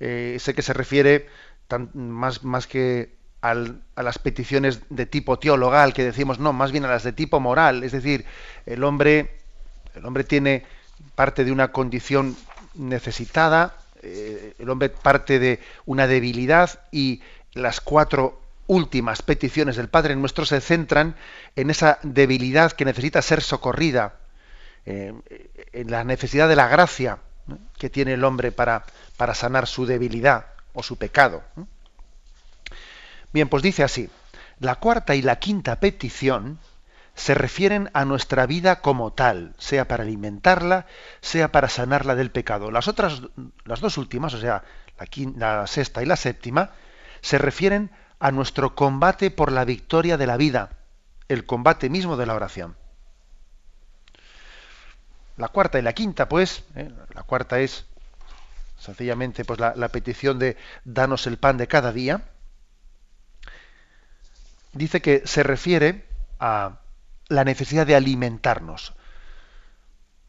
[0.00, 1.28] Eh, sé que se refiere
[1.94, 3.54] más, más que a
[4.02, 7.84] las peticiones de tipo teologal, que decimos, no, más bien a las de tipo moral.
[7.84, 8.24] Es decir,
[8.66, 9.38] el hombre,
[9.94, 10.64] el hombre tiene
[11.14, 12.36] parte de una condición
[12.74, 18.39] necesitada, eh, el hombre parte de una debilidad y las cuatro
[18.70, 21.16] últimas peticiones del Padre nuestro se centran
[21.56, 24.14] en esa debilidad que necesita ser socorrida,
[24.86, 25.12] eh,
[25.72, 27.18] en la necesidad de la gracia
[27.78, 28.84] que tiene el hombre para,
[29.16, 31.42] para sanar su debilidad o su pecado.
[33.32, 34.08] Bien, pues dice así,
[34.60, 36.60] la cuarta y la quinta petición
[37.16, 40.86] se refieren a nuestra vida como tal, sea para alimentarla,
[41.20, 42.70] sea para sanarla del pecado.
[42.70, 43.22] Las otras,
[43.64, 44.62] las dos últimas, o sea,
[44.96, 46.70] la, la sexta y la séptima,
[47.20, 50.70] se refieren a nuestro combate por la victoria de la vida,
[51.28, 52.76] el combate mismo de la oración.
[55.38, 56.90] La cuarta y la quinta, pues, ¿eh?
[57.14, 57.86] la cuarta es
[58.78, 62.22] sencillamente pues, la, la petición de danos el pan de cada día.
[64.74, 66.04] Dice que se refiere
[66.38, 66.80] a
[67.28, 68.92] la necesidad de alimentarnos.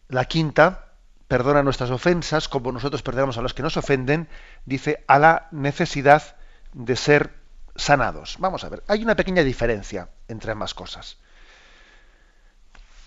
[0.07, 0.93] La quinta,
[1.27, 4.29] perdona nuestras ofensas, como nosotros perdonamos a los que nos ofenden,
[4.65, 6.35] dice a la necesidad
[6.73, 7.40] de ser
[7.81, 8.35] sanados.
[8.39, 11.17] Vamos a ver, hay una pequeña diferencia entre ambas cosas.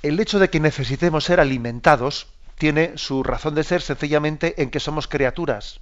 [0.02, 4.80] El hecho de que necesitemos ser alimentados tiene su razón de ser sencillamente en que
[4.80, 5.80] somos criaturas.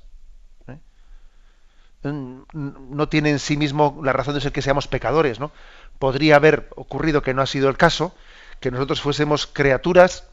[0.68, 0.78] ¿eh?
[2.02, 5.52] No tiene en sí mismo la razón de ser que seamos pecadores, ¿no?
[5.98, 8.14] Podría haber ocurrido que no ha sido el caso,
[8.60, 10.24] que nosotros fuésemos criaturas,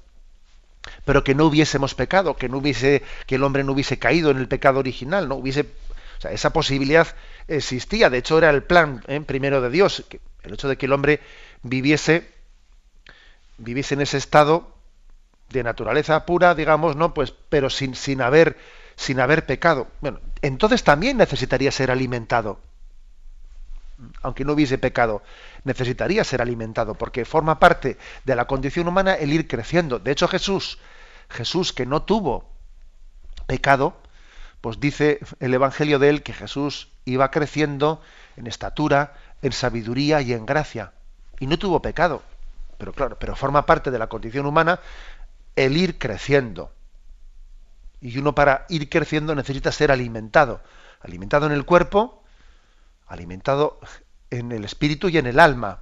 [1.06, 4.38] pero que no hubiésemos pecado, que no hubiese, que el hombre no hubiese caído en
[4.38, 7.08] el pecado original, no hubiese, o sea, esa posibilidad
[7.50, 9.20] existía, de hecho era el plan ¿eh?
[9.22, 10.06] primero de Dios,
[10.44, 11.20] el hecho de que el hombre
[11.64, 12.32] viviese,
[13.58, 14.76] viviese en ese estado,
[15.50, 17.14] de naturaleza pura, digamos, ¿no?
[17.14, 18.58] Pues, pero sin, sin haber,
[18.96, 19.88] sin haber pecado.
[20.02, 22.60] Bueno, entonces también necesitaría ser alimentado.
[24.22, 25.24] Aunque no hubiese pecado,
[25.64, 30.00] necesitaría ser alimentado, porque forma parte de la condición humana el ir creciendo.
[30.00, 30.80] De hecho, Jesús,
[31.30, 32.50] Jesús que no tuvo
[33.46, 33.98] pecado,
[34.62, 38.02] pues dice el Evangelio de él que Jesús iba creciendo
[38.36, 40.94] en estatura, en sabiduría y en gracia.
[41.40, 42.22] Y no tuvo pecado.
[42.78, 44.80] Pero claro, pero forma parte de la condición humana
[45.56, 46.72] el ir creciendo.
[48.02, 50.62] Y uno para ir creciendo necesita ser alimentado.
[51.02, 52.24] Alimentado en el cuerpo,
[53.08, 53.80] alimentado
[54.30, 55.80] en el espíritu y en el alma.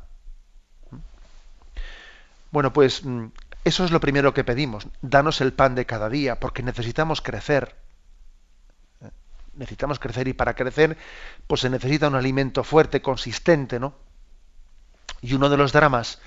[2.52, 3.26] Bueno, pues mm,
[3.64, 4.88] eso es lo primero que pedimos.
[5.02, 7.76] Danos el pan de cada día, porque necesitamos crecer.
[9.58, 10.98] Necesitamos crecer y para crecer,
[11.48, 13.96] pues se necesita un alimento fuerte, consistente, ¿no?
[15.22, 16.20] Y uno de los dramas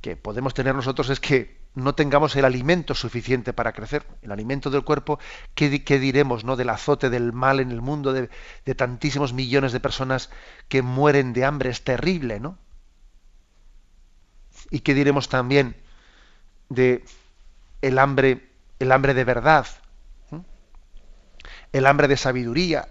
[0.00, 4.68] que podemos tener nosotros es que no tengamos el alimento suficiente para crecer, el alimento
[4.68, 5.18] del cuerpo,
[5.54, 6.56] ¿qué, diremos ¿no?
[6.56, 8.28] del azote del mal en el mundo de,
[8.64, 10.30] de, tantísimos millones de personas
[10.68, 11.70] que mueren de hambre?
[11.70, 12.58] Es terrible, ¿no?
[14.70, 15.76] ¿Y qué diremos también
[16.68, 17.04] de
[17.80, 18.48] el hambre,
[18.78, 19.66] el hambre de verdad,
[21.72, 22.88] el hambre de sabiduría,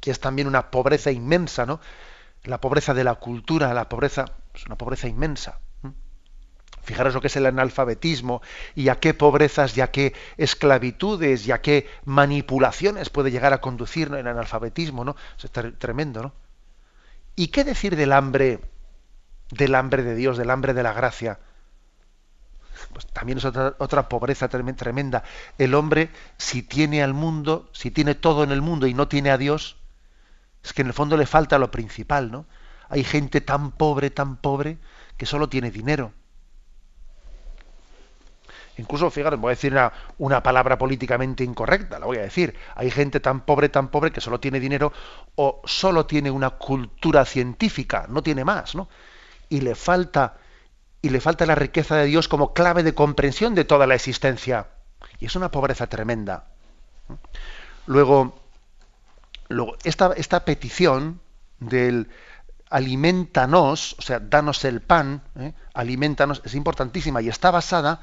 [0.00, 1.80] que es también una pobreza inmensa, ¿no?
[2.44, 5.60] La pobreza de la cultura, la pobreza, es una pobreza inmensa.
[6.82, 8.40] Fijaros lo que es el analfabetismo
[8.74, 13.60] y a qué pobrezas y a qué esclavitudes y a qué manipulaciones puede llegar a
[13.60, 15.14] conducir el analfabetismo, ¿no?
[15.42, 16.32] Es tremendo, ¿no?
[17.36, 18.60] ¿Y qué decir del hambre,
[19.50, 21.38] del hambre de Dios, del hambre de la gracia?
[22.92, 25.22] Pues también es otra, otra pobreza tremenda.
[25.58, 29.30] El hombre, si tiene al mundo, si tiene todo en el mundo y no tiene
[29.30, 29.76] a Dios,
[30.62, 32.46] es que en el fondo le falta lo principal, ¿no?
[32.88, 34.78] Hay gente tan pobre, tan pobre,
[35.16, 36.12] que solo tiene dinero
[38.78, 39.76] Incluso, fíjate, voy a decir
[40.18, 42.54] una, palabra políticamente incorrecta, la voy a decir.
[42.76, 44.92] Hay gente tan pobre, tan pobre, que solo tiene dinero
[45.34, 48.88] o solo tiene una cultura científica, no tiene más, ¿no?
[49.48, 50.36] Y le falta,
[51.02, 54.68] y le falta la riqueza de Dios como clave de comprensión de toda la existencia.
[55.20, 56.44] Y es una pobreza tremenda.
[57.86, 58.38] Luego,
[59.48, 61.20] luego esta, esta petición
[61.60, 62.08] del
[62.70, 65.54] alimentanos, o sea, danos el pan, ¿eh?
[65.72, 68.02] alimentanos, es importantísima y está basada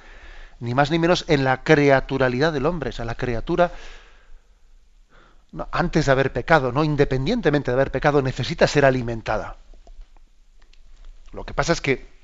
[0.60, 3.72] ni más ni menos en la creaturalidad del hombre, o sea, la criatura
[5.72, 9.58] antes de haber pecado, no independientemente de haber pecado, necesita ser alimentada.
[11.32, 12.15] Lo que pasa es que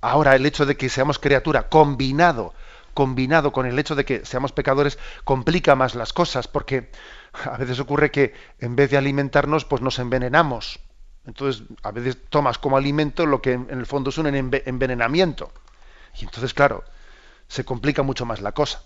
[0.00, 2.54] ahora el hecho de que seamos criatura combinado
[2.98, 6.90] combinado con el hecho de que seamos pecadores complica más las cosas porque
[7.44, 10.80] a veces ocurre que en vez de alimentarnos pues nos envenenamos.
[11.24, 15.52] Entonces, a veces tomas como alimento lo que en el fondo es un envenenamiento.
[16.18, 16.82] Y entonces, claro,
[17.46, 18.82] se complica mucho más la cosa.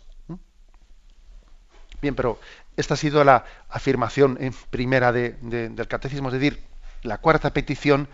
[2.02, 2.38] Bien, pero
[2.76, 6.62] esta ha sido la afirmación en primera del catecismo, es decir,
[7.02, 8.08] la cuarta petición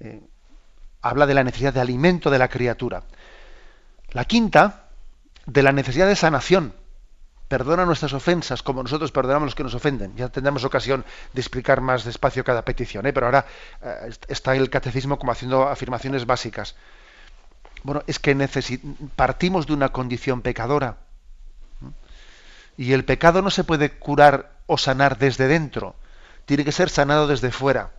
[0.00, 0.20] eh,
[1.02, 3.02] habla de la necesidad de alimento de la criatura.
[4.12, 4.88] La quinta,
[5.46, 6.74] de la necesidad de sanación.
[7.48, 10.16] Perdona nuestras ofensas como nosotros perdonamos los que nos ofenden.
[10.16, 13.12] Ya tendremos ocasión de explicar más despacio cada petición, ¿eh?
[13.12, 13.44] pero ahora
[13.82, 16.76] eh, está el catecismo como haciendo afirmaciones básicas.
[17.82, 18.34] Bueno, es que
[19.16, 20.98] partimos de una condición pecadora.
[22.78, 25.94] Y el pecado no se puede curar o sanar desde dentro,
[26.46, 27.90] tiene que ser sanado desde fuera.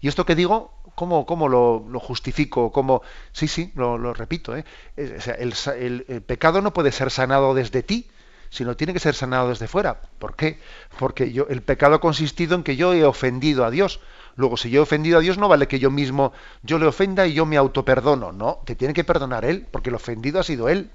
[0.00, 2.72] Y esto que digo, ¿cómo, cómo lo, justifico?
[2.72, 3.02] ¿Cómo?
[3.32, 4.56] Sí, sí, lo, repito.
[4.56, 4.64] ¿eh?
[4.96, 8.08] el, pecado no puede ser sanado desde ti,
[8.50, 10.00] sino tiene que ser sanado desde fuera.
[10.18, 10.60] ¿Por qué?
[10.98, 14.00] Porque yo, el pecado ha consistido en que yo he ofendido a Dios.
[14.36, 16.32] Luego, si yo he ofendido a Dios, no vale que yo mismo,
[16.62, 18.32] yo le ofenda y yo me autoperdono.
[18.32, 20.90] No, te tiene que perdonar Él, porque el ofendido ha sido Él.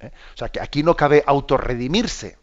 [0.00, 0.10] ¿Eh?
[0.34, 2.38] O sea, que aquí no cabe autorredimirse.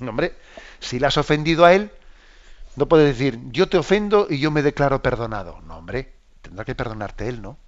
[0.00, 0.34] No, hombre,
[0.80, 1.90] si le has ofendido a Él,
[2.76, 5.60] no puedes decir, yo te ofendo y yo me declaro perdonado.
[5.62, 7.58] No, hombre, tendrá que perdonarte Él, ¿no?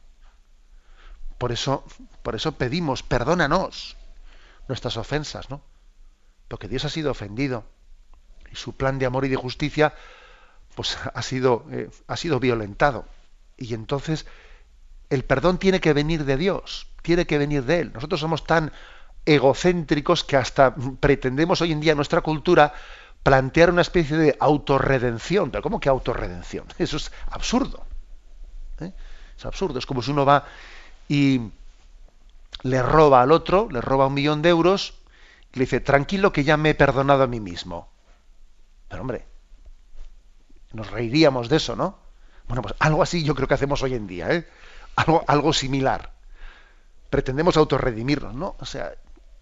[1.38, 1.84] Por eso,
[2.22, 3.96] por eso pedimos, perdónanos
[4.68, 5.62] nuestras ofensas, ¿no?
[6.48, 7.64] Porque Dios ha sido ofendido
[8.50, 9.94] y su plan de amor y de justicia
[10.74, 13.06] pues ha sido, eh, ha sido violentado.
[13.56, 14.26] Y entonces
[15.10, 17.92] el perdón tiene que venir de Dios, tiene que venir de Él.
[17.92, 18.72] Nosotros somos tan
[19.26, 22.74] egocéntricos que hasta pretendemos hoy en día nuestra cultura
[23.24, 25.50] plantear una especie de autorredención.
[25.50, 26.66] Pero ¿cómo que autorredención?
[26.78, 27.84] Eso es absurdo.
[28.78, 28.92] ¿eh?
[29.36, 29.80] Es absurdo.
[29.80, 30.44] Es como si uno va
[31.08, 31.50] y
[32.62, 34.94] le roba al otro, le roba un millón de euros,
[35.52, 37.88] y le dice, tranquilo que ya me he perdonado a mí mismo.
[38.88, 39.26] Pero hombre,
[40.72, 41.98] nos reiríamos de eso, ¿no?
[42.46, 44.48] Bueno, pues algo así yo creo que hacemos hoy en día, ¿eh?
[44.96, 46.12] Algo, algo similar.
[47.10, 48.56] pretendemos autorredimirnos, ¿no?
[48.58, 48.94] O sea,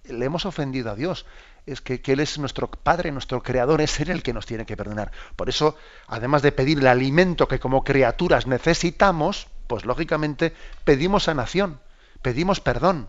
[0.05, 1.27] le hemos ofendido a Dios.
[1.65, 4.77] Es que, Él es nuestro Padre, nuestro Creador, es Él el que nos tiene que
[4.77, 5.13] perdonar.
[5.37, 5.77] Por eso,
[6.09, 10.55] además de pedir el alimento que como criaturas necesitamos, pues lógicamente
[10.85, 11.81] pedimos sanación,
[12.21, 13.09] pedimos perdón.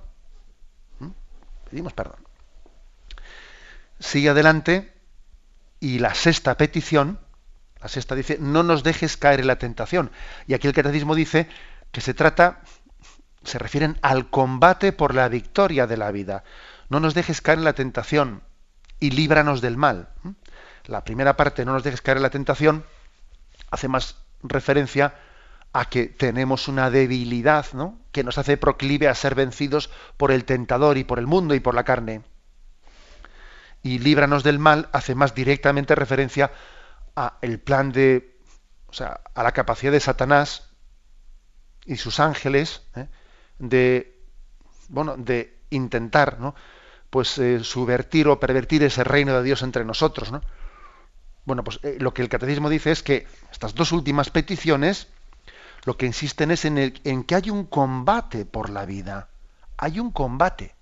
[1.70, 2.20] Pedimos perdón.
[4.00, 4.94] Sigue adelante
[5.80, 7.20] y la sexta petición,
[7.82, 10.12] la sexta dice, no nos dejes caer en la tentación.
[10.46, 11.50] Y aquí el catecismo dice
[11.92, 12.62] que se trata,
[13.44, 16.44] se refieren al combate por la victoria de la vida
[16.90, 18.44] no nos dejes caer en la tentación
[19.00, 20.10] y líbranos del mal.
[20.86, 22.86] La primera parte, no nos dejes caer en la tentación,
[23.72, 25.16] hace más referencia
[25.74, 28.00] a que tenemos una debilidad, ¿no?
[28.12, 31.60] que nos hace proclive a ser vencidos por el tentador y por el mundo y
[31.60, 32.22] por la carne.
[33.82, 36.52] Y líbranos del mal hace más directamente referencia
[37.16, 38.40] a el plan de,
[38.88, 40.70] o sea, a la capacidad de Satanás
[41.86, 43.08] y sus ángeles ¿eh?
[43.58, 44.24] de,
[44.90, 46.56] bueno, de intentar, ¿no?
[47.14, 50.42] pues eh, subvertir o pervertir ese reino de Dios entre nosotros, ¿no?
[51.46, 55.10] Bueno, pues eh, lo que el catecismo dice es que estas dos últimas peticiones
[55.84, 59.30] lo que insisten es en, el, en que hay un combate por la vida.
[59.78, 60.74] Hay un combate.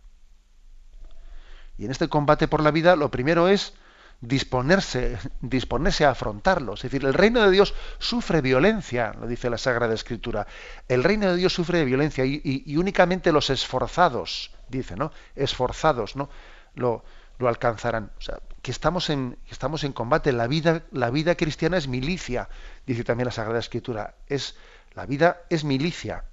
[1.78, 3.74] Y en este combate por la vida lo primero es
[4.22, 6.76] disponerse, disponerse a afrontarlo.
[6.76, 10.48] Es decir, el reino de Dios sufre violencia, lo dice la Sagrada Escritura.
[10.88, 15.12] El reino de Dios sufre violencia y únicamente los esforzados dice, ¿no?
[15.36, 16.30] Esforzados, ¿no?
[16.74, 17.04] Lo,
[17.38, 18.12] lo alcanzarán.
[18.18, 20.32] O sea, que estamos en, estamos en combate.
[20.32, 22.50] La vida, la vida cristiana es milicia,
[22.88, 24.16] dice también la Sagrada Escritura.
[24.28, 24.56] Es,
[24.96, 26.24] la vida es milicia.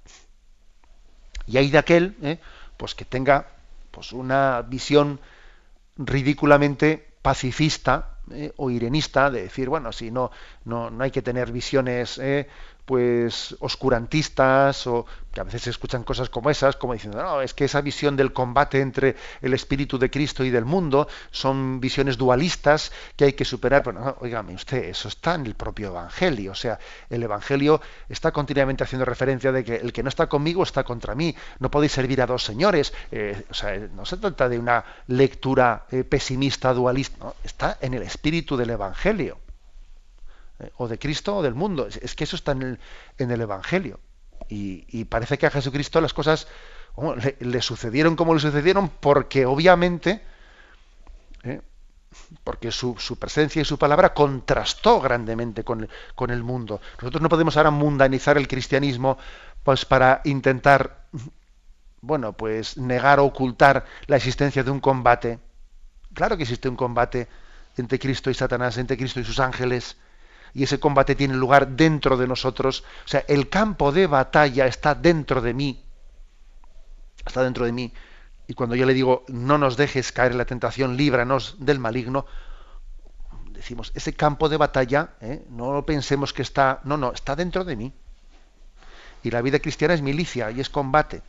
[1.45, 2.39] Y hay de aquel, ¿eh?
[2.77, 3.47] pues que tenga
[3.91, 5.19] pues una visión
[5.97, 8.53] ridículamente pacifista ¿eh?
[8.57, 10.31] o irenista de decir bueno si no
[10.65, 12.47] no, no hay que tener visiones ¿eh?
[12.89, 17.53] Pues oscurantistas o que a veces se escuchan cosas como esas, como diciendo, no, es
[17.53, 22.17] que esa visión del combate entre el espíritu de Cristo y del mundo son visiones
[22.17, 23.83] dualistas que hay que superar.
[23.83, 26.53] Bueno, no, oígame usted, eso está en el propio Evangelio.
[26.53, 26.79] O sea,
[27.11, 27.79] el Evangelio
[28.09, 31.35] está continuamente haciendo referencia de que el que no está conmigo está contra mí.
[31.59, 32.91] No podéis servir a dos señores.
[33.11, 37.23] Eh, o sea, no se trata de una lectura eh, pesimista, dualista.
[37.23, 39.37] No, está en el espíritu del Evangelio.
[40.59, 41.87] Eh, o de Cristo o del mundo.
[41.87, 42.79] Es, que eso está en el,
[43.17, 43.99] en el Evangelio.
[44.49, 46.47] Y, parece que a Jesucristo las cosas
[47.39, 50.23] le, sucedieron como le sucedieron porque obviamente,
[51.43, 51.61] eh,
[52.43, 56.81] porque su, presencia y su palabra contrastó grandemente con, con, el mundo.
[56.99, 59.19] Nosotros no podemos ahora mundanizar el cristianismo
[59.61, 61.05] pues para intentar,
[62.01, 65.37] bueno, pues negar o ocultar la existencia de un combate.
[66.15, 67.27] Claro que existe un combate
[67.77, 69.95] entre Cristo y Satanás, entre Cristo y sus ángeles
[70.53, 72.83] y ese combate tiene lugar dentro de nosotros.
[73.05, 75.83] O sea, el campo de batalla está dentro de mí.
[77.25, 77.93] Está dentro de mí.
[78.47, 82.25] Y cuando yo le digo, no nos dejes caer en la tentación, líbranos del maligno,
[83.51, 85.45] decimos, ese campo de batalla, ¿eh?
[85.49, 87.93] no pensemos que está, no, no, está dentro de mí.
[89.21, 91.21] Y la vida cristiana es milicia y es combate.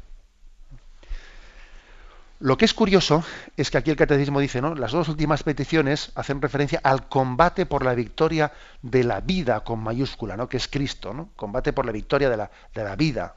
[2.41, 3.23] Lo que es curioso
[3.59, 4.75] es que aquí el catecismo dice, ¿no?
[4.75, 9.81] Las dos últimas peticiones hacen referencia al combate por la victoria de la vida con
[9.81, 10.49] mayúscula, ¿no?
[10.49, 11.29] Que es Cristo, ¿no?
[11.37, 13.35] Combate por la victoria de la, de la vida.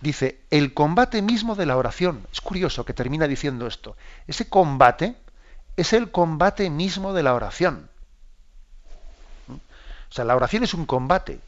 [0.00, 2.26] Dice, el combate mismo de la oración.
[2.32, 3.96] Es curioso que termina diciendo esto.
[4.26, 5.14] Ese combate
[5.76, 7.88] es el combate mismo de la oración.
[9.48, 11.38] O sea, la oración es un combate.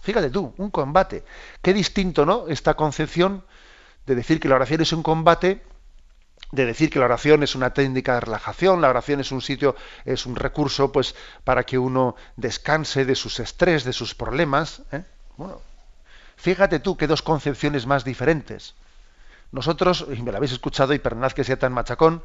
[0.00, 1.22] Fíjate tú, un combate.
[1.62, 2.48] Qué distinto, ¿no?
[2.48, 3.44] Esta concepción
[4.06, 5.62] de decir que la oración es un combate,
[6.52, 9.74] de decir que la oración es una técnica de relajación, la oración es un sitio,
[10.04, 14.82] es un recurso, pues, para que uno descanse de sus estrés, de sus problemas.
[14.92, 15.02] ¿eh?
[15.38, 15.60] Bueno,
[16.36, 18.74] fíjate tú qué dos concepciones más diferentes.
[19.50, 22.22] Nosotros, y me lo habéis escuchado y perdonad que sea tan machacón,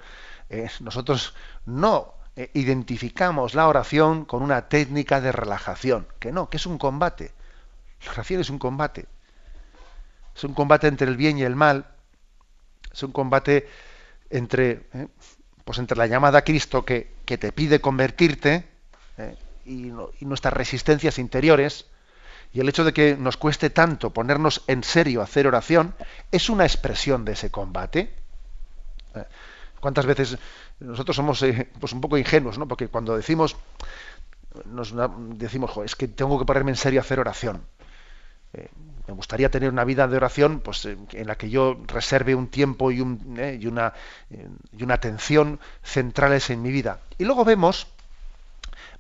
[0.50, 1.34] eh, nosotros
[1.66, 6.78] no eh, identificamos la oración con una técnica de relajación, que no, que es un
[6.78, 7.34] combate.
[8.06, 9.08] La oración es un combate.
[10.38, 11.88] Es un combate entre el bien y el mal.
[12.94, 13.68] Es un combate
[14.30, 15.08] entre, eh,
[15.66, 18.68] pues entre la llamada a Cristo que, que te pide convertirte
[19.18, 19.36] eh,
[19.66, 19.92] y,
[20.26, 21.88] nuestras resistencias interiores.
[22.54, 25.96] Y el hecho de que nos cueste tanto ponernos en serio a hacer oración
[26.32, 28.14] es una expresión de ese combate.
[29.16, 29.26] Eh,
[29.80, 30.38] ¿Cuántas veces
[30.80, 31.44] nosotros somos
[31.80, 32.68] pues un poco ingenuos, ¿no?
[32.68, 33.56] Porque cuando decimos,
[34.66, 34.94] nos
[35.40, 37.64] decimos, es que tengo que ponerme en serio a hacer oración
[39.08, 42.92] me gustaría tener una vida de oración pues, en la que yo reserve un tiempo
[42.92, 43.94] y, un, eh, y, una,
[44.30, 44.48] eh,
[44.78, 47.00] y una atención centrales en mi vida.
[47.18, 47.88] Y luego vemos,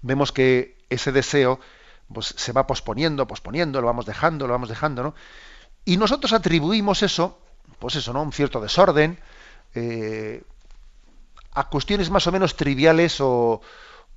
[0.01, 1.59] vemos que ese deseo
[2.13, 5.15] pues, se va posponiendo, posponiendo, lo vamos dejando, lo vamos dejando, ¿no?
[5.83, 7.39] Y nosotros atribuimos eso,
[7.79, 8.21] pues eso, ¿no?
[8.21, 9.19] Un cierto desorden,
[9.75, 10.41] eh,
[11.53, 13.61] a cuestiones más o menos triviales o,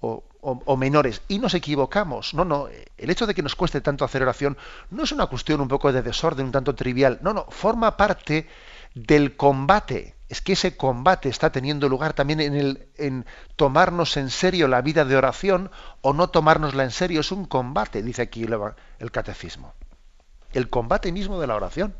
[0.00, 1.22] o, menores.
[1.28, 2.34] Y nos equivocamos.
[2.34, 2.68] No, no.
[2.96, 4.56] El hecho de que nos cueste tanto hacer oración
[4.90, 7.18] no es una cuestión un poco de desorden, un tanto trivial.
[7.22, 7.46] No, no.
[7.50, 8.48] Forma parte
[8.94, 10.14] del combate.
[10.28, 13.26] Es que ese combate está teniendo lugar también en, el, en
[13.56, 15.70] tomarnos en serio la vida de oración
[16.02, 17.20] o no tomárnosla en serio.
[17.20, 19.74] Es un combate, dice aquí el, catecismo.
[20.52, 21.94] El combate mismo de la oración.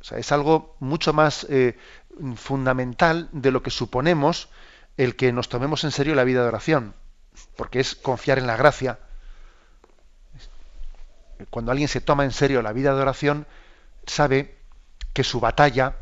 [0.00, 1.78] o sea, es algo mucho más eh,
[2.36, 4.48] fundamental de lo que suponemos
[4.96, 6.94] el que nos tomemos en serio la vida de oración,
[7.56, 8.98] porque es confiar en la gracia.
[11.50, 13.46] Cuando alguien se toma en serio la vida de oración,
[14.06, 14.58] sabe
[15.12, 15.96] que su batalla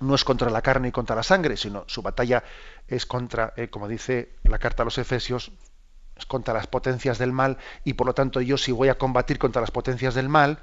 [0.00, 2.44] no es contra la carne y contra la sangre, sino su batalla
[2.88, 5.52] es contra, eh, como dice la carta a los Efesios,
[6.16, 9.38] es contra las potencias del mal, y por lo tanto yo si voy a combatir
[9.38, 10.58] contra las potencias del mal,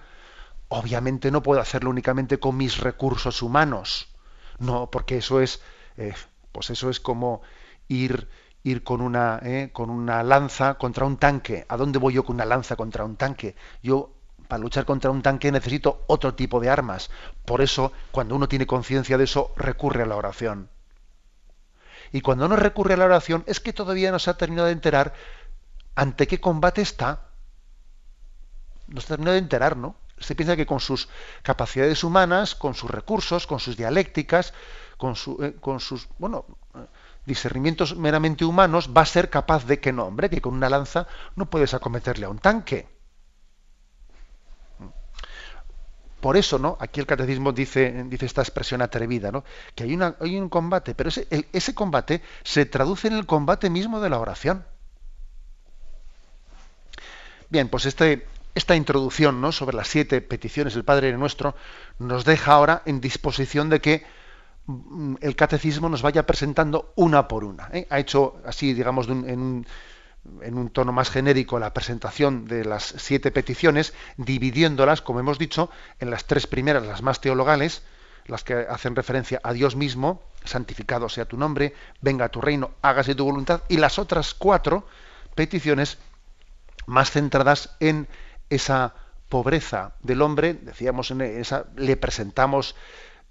[0.70, 4.08] obviamente no puedo hacerlo únicamente con mis recursos humanos.
[4.60, 5.62] No, porque eso es
[5.98, 6.14] eh,
[6.58, 7.44] pues eso es como
[7.88, 8.28] ir,
[8.64, 11.68] ir con, una, eh, con una lanza contra un tanque.
[11.70, 13.56] ¿A dónde voy yo con una lanza contra un tanque?
[13.84, 14.10] Yo
[14.48, 17.12] para luchar contra un tanque necesito otro tipo de armas.
[17.46, 20.72] Por eso, cuando uno tiene conciencia de eso, recurre a la oración.
[22.12, 24.74] Y cuando uno recurre a la oración, es que todavía no se ha terminado de
[24.74, 25.14] enterar
[25.94, 27.28] ante qué combate está.
[28.88, 29.96] No se ha terminado de enterar, ¿no?
[30.18, 31.08] Se piensa que con sus
[31.44, 34.56] capacidades humanas, con sus recursos, con sus dialécticas,
[35.00, 36.46] eh, con sus bueno,
[37.26, 41.08] discernimientos meramente humanos, va a ser capaz de que no, hombre, que con una lanza
[41.36, 42.88] no puedes acometerle a un tanque.
[46.22, 46.78] Por eso, ¿no?
[46.80, 49.44] Aquí el catecismo dice, dice esta expresión atrevida, ¿no?
[49.76, 54.00] Que hay, hay un combate, pero ese, ese combate se traduce en el combate mismo
[54.00, 54.66] de la oración.
[57.50, 59.52] Bien, pues este, esta introducción ¿no?
[59.52, 61.56] sobre las siete peticiones del Padre Nuestro
[62.00, 64.06] nos deja ahora en disposición de que
[65.22, 67.70] el catecismo nos vaya presentando una por una.
[67.72, 67.88] ¿eh?
[67.90, 69.66] Ha hecho así, digamos, en,
[70.42, 76.12] un, tono más genérico la presentación de las siete peticiones, dividiéndolas, como hemos dicho, en
[76.12, 77.84] las tres primeras, las más teologales,
[78.26, 83.16] las que hacen referencia a Dios mismo, santificado sea tu nombre, venga tu reino, hágase
[83.16, 84.86] tu voluntad, y las otras cuatro
[85.34, 85.98] peticiones
[86.88, 88.08] más centradas en
[88.50, 88.96] esa
[89.30, 92.76] pobreza del hombre, decíamos, en esa, le presentamos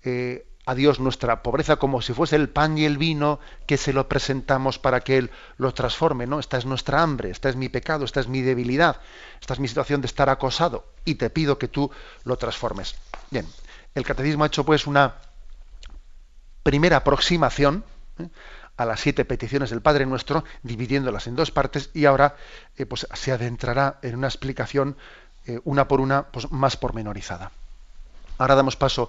[0.02, 3.92] eh, a Dios nuestra pobreza como si fuese el pan y el vino que se
[3.92, 6.40] lo presentamos para que Él lo transforme, ¿no?
[6.40, 9.00] Esta es nuestra hambre, esta es mi pecado, esta es mi debilidad,
[9.40, 11.90] esta es mi situación de estar acosado y te pido que tú
[12.24, 12.96] lo transformes.
[13.30, 13.46] Bien,
[13.94, 15.14] el catecismo ha hecho pues una
[16.64, 17.84] primera aproximación
[18.18, 18.28] ¿eh?
[18.76, 22.34] a las siete peticiones del Padre Nuestro, dividiéndolas en dos partes y ahora
[22.76, 24.96] eh, pues se adentrará en una explicación
[25.46, 27.52] eh, una por una pues, más pormenorizada.
[28.38, 29.08] Ahora damos paso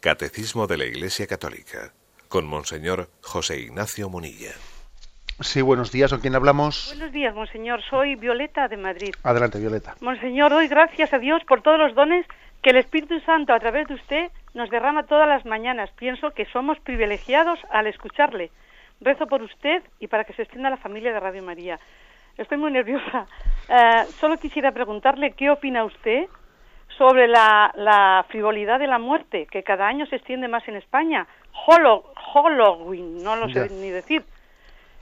[0.00, 1.92] Catecismo de la Iglesia Católica,
[2.28, 4.52] con Monseñor José Ignacio Munilla.
[5.40, 6.94] Sí, buenos días, ¿con quién hablamos?
[6.94, 9.14] Buenos días, Monseñor, soy Violeta de Madrid.
[9.22, 9.96] Adelante, Violeta.
[10.00, 12.24] Monseñor, doy gracias a Dios por todos los dones
[12.62, 15.90] que el Espíritu Santo a través de usted nos derrama todas las mañanas.
[15.98, 18.50] Pienso que somos privilegiados al escucharle.
[19.02, 21.78] Rezo por usted y para que se extienda la familia de Radio María.
[22.38, 23.26] Estoy muy nerviosa.
[23.68, 26.26] Eh, solo quisiera preguntarle qué opina usted
[27.00, 31.26] sobre la, la, frivolidad de la muerte, que cada año se extiende más en España.
[31.66, 34.22] Halloween, no lo sé ni decir.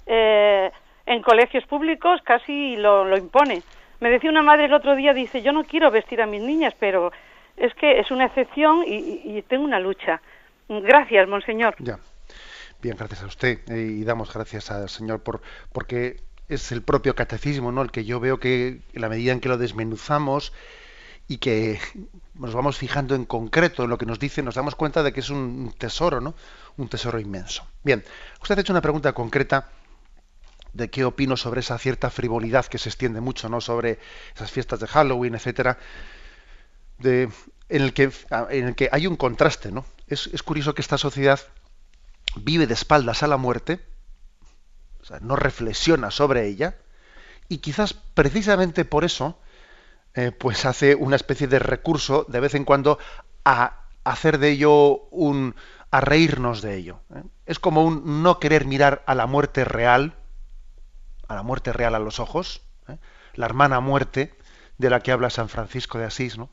[0.07, 0.70] Eh,
[1.07, 3.64] en colegios públicos casi lo, lo impone.
[3.99, 6.72] Me decía una madre el otro día, dice, yo no quiero vestir a mis niñas,
[6.78, 7.11] pero
[7.57, 10.22] es que es una excepción y, tengo una lucha.
[10.68, 11.74] Gracias, monseñor.
[11.80, 11.99] Ya.
[12.80, 15.40] Bien, gracias a usted eh, y damos gracias al Señor por
[15.72, 17.82] porque es el propio catecismo, ¿no?
[17.82, 20.53] El que yo veo que en la medida en que lo desmenuzamos
[21.29, 21.79] y que
[22.35, 25.20] nos vamos fijando en concreto en lo que nos dice, nos damos cuenta de que
[25.20, 26.35] es un tesoro, ¿no?
[26.79, 27.66] Un tesoro inmenso.
[27.85, 28.03] Bien,
[28.41, 29.70] usted ha hecho una pregunta concreta
[30.72, 33.61] de qué opino sobre esa cierta frivolidad que se extiende mucho, ¿no?
[33.61, 33.99] Sobre
[34.35, 35.79] esas fiestas de Halloween, etcétera,
[36.99, 37.31] de,
[37.68, 38.11] en, el que,
[38.51, 39.85] en el que hay un contraste, ¿no?
[40.07, 41.41] Es, es curioso que esta sociedad
[42.37, 43.81] vive de espaldas a la muerte,
[45.03, 46.76] o sea, no reflexiona sobre ella,
[47.49, 49.39] y quizás precisamente por eso,
[50.19, 52.99] eh, pues hace una especie de recurso de vez en cuando
[53.45, 55.55] a hacer de ello un
[55.93, 57.03] a reírnos de ello.
[57.14, 57.23] ¿eh?
[57.47, 60.16] Es como un no querer mirar a la muerte real,
[61.29, 62.97] a la muerte real a los ojos, ¿eh?
[63.35, 64.35] la hermana muerte
[64.77, 66.51] de la que habla San Francisco de Asís, ¿no?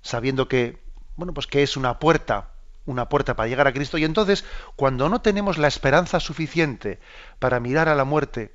[0.00, 0.82] sabiendo que,
[1.16, 2.52] bueno, pues que es una puerta
[2.86, 6.98] una puerta para llegar a Cristo y entonces cuando no tenemos la esperanza suficiente
[7.40, 8.54] para mirar a la muerte,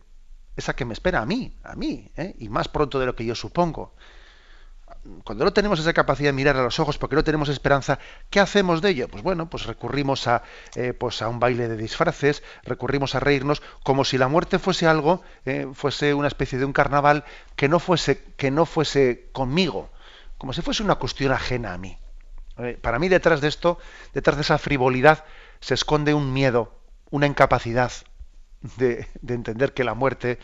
[0.55, 3.35] esa que me espera a mí, a mí, y más pronto de lo que yo
[3.35, 3.93] supongo,
[5.23, 7.99] cuando no tenemos esa capacidad de mirar a los ojos porque no tenemos esperanza,
[8.29, 9.07] ¿qué hacemos de ello?
[9.07, 10.43] Pues bueno, pues recurrimos a,
[10.75, 14.87] eh, pues a un baile de disfraces, recurrimos a reírnos como si la muerte fuese
[14.87, 17.23] algo, eh, fuese una especie de un carnaval
[17.55, 19.89] que no fuese, que no fuese conmigo,
[20.37, 21.97] como si fuese una cuestión ajena a mí.
[22.81, 23.79] Para mí detrás de esto,
[24.13, 25.25] detrás de esa frivolidad,
[25.61, 26.77] se esconde un miedo,
[27.09, 27.91] una incapacidad
[28.77, 30.39] de, entender que la muerte,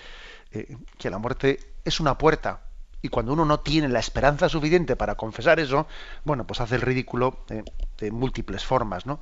[0.51, 2.61] eh, que la muerte es una puerta.
[3.01, 5.87] Y cuando uno no tiene la esperanza suficiente para confesar eso,
[6.23, 9.19] bueno, pues hace el ridículo de, múltiples formas, ¿no?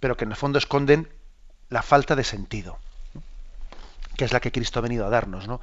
[0.00, 1.08] Pero que en el fondo esconden
[1.68, 2.78] la falta de sentido,
[4.16, 5.60] que es la que Cristo ha venido a darnos, ¿no?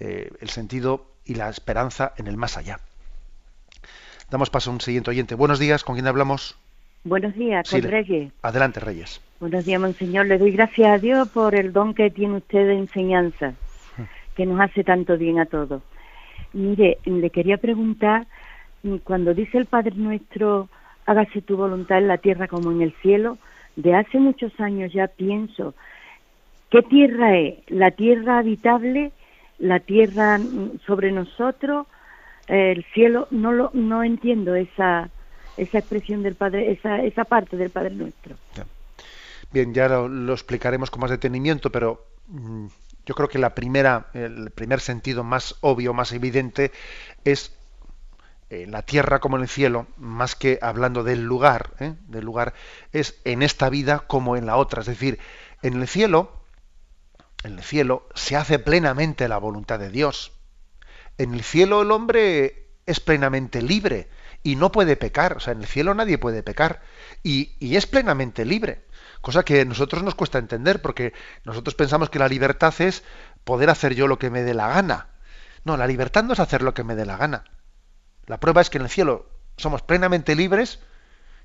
[0.00, 2.80] Eh, el sentido y la esperanza en el más allá.
[4.30, 5.36] Damos paso a un siguiente oyente.
[5.36, 6.56] Buenos días, ¿con quién hablamos?
[7.04, 8.32] Buenos días, con Reyes.
[8.42, 9.20] Adelante, Reyes.
[9.38, 10.26] Buenos días, Monseñor.
[10.26, 13.52] Le doy gracias a Dios por el don que tiene usted de enseñanza,
[14.34, 15.82] que nos hace tanto bien a todos.
[16.54, 18.26] Mire, le quería preguntar,
[19.04, 20.68] cuando dice el Padre Nuestro,
[21.04, 23.36] hágase tu voluntad en la tierra como en el cielo,
[23.76, 25.74] de hace muchos años ya pienso,
[26.70, 27.56] ¿qué tierra es?
[27.68, 29.12] ¿La tierra habitable?
[29.58, 30.40] ¿La tierra
[30.86, 31.86] sobre nosotros?
[32.48, 35.08] el cielo, no lo, no entiendo esa,
[35.56, 38.36] esa expresión del Padre, esa, esa parte del Padre Nuestro.
[39.52, 42.66] Bien, ya lo, explicaremos con más detenimiento, pero mm,
[43.06, 46.72] yo creo que la primera, el primer sentido más obvio, más evidente,
[47.24, 47.52] es
[48.50, 51.94] eh, la tierra como en el cielo, más que hablando del lugar, ¿eh?
[52.08, 52.54] del lugar,
[52.92, 54.80] es en esta vida como en la otra.
[54.80, 55.18] Es decir,
[55.62, 56.44] en el cielo,
[57.42, 60.32] en el cielo se hace plenamente la voluntad de Dios.
[61.18, 64.08] En el cielo el hombre es plenamente libre
[64.42, 65.36] y no puede pecar.
[65.36, 66.82] O sea, en el cielo nadie puede pecar
[67.22, 68.84] y, es plenamente libre.
[69.24, 71.14] Cosa que a nosotros nos cuesta entender porque
[71.44, 73.02] nosotros pensamos que la libertad es
[73.44, 75.06] poder hacer yo lo que me dé la gana.
[75.64, 77.44] No, la libertad no es hacer lo que me dé la gana.
[78.26, 79.24] La prueba es que en el cielo
[79.56, 80.78] somos plenamente libres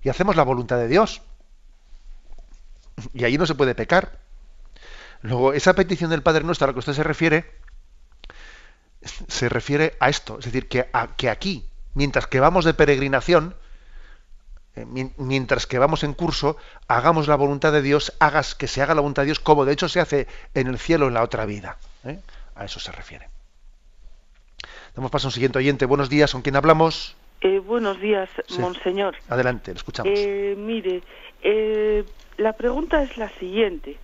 [0.01, 1.21] y hacemos la voluntad de Dios.
[3.13, 4.19] Y ahí no se puede pecar.
[5.21, 7.49] Luego, esa petición del Padre Nuestro a la que usted se refiere,
[9.29, 13.55] se refiere a esto, es decir, que, que aquí, mientras que vamos de peregrinación,
[15.17, 16.57] mientras que vamos en curso,
[16.87, 19.73] hagamos la voluntad de Dios, hagas que se haga la voluntad de Dios como de
[19.73, 21.77] hecho se hace en el cielo en la otra vida.
[22.05, 22.19] ¿eh?
[22.55, 23.27] A eso se refiere.
[24.95, 25.85] Damos paso a un siguiente oyente.
[25.85, 27.15] Buenos días, ¿con quién hablamos?
[27.41, 29.15] Eh, buenos días, monseñor.
[29.29, 30.11] Adelante, le escuchamos.
[30.57, 31.01] mire,
[32.37, 33.97] la pregunta es la siguiente.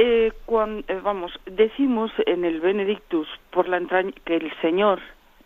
[0.00, 3.80] Eh, cuando, eh, vamos, decimos en el Benedictus por la
[4.24, 5.00] que el Señor,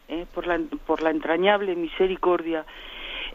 [0.09, 2.67] eh, por, la, por la entrañable misericordia,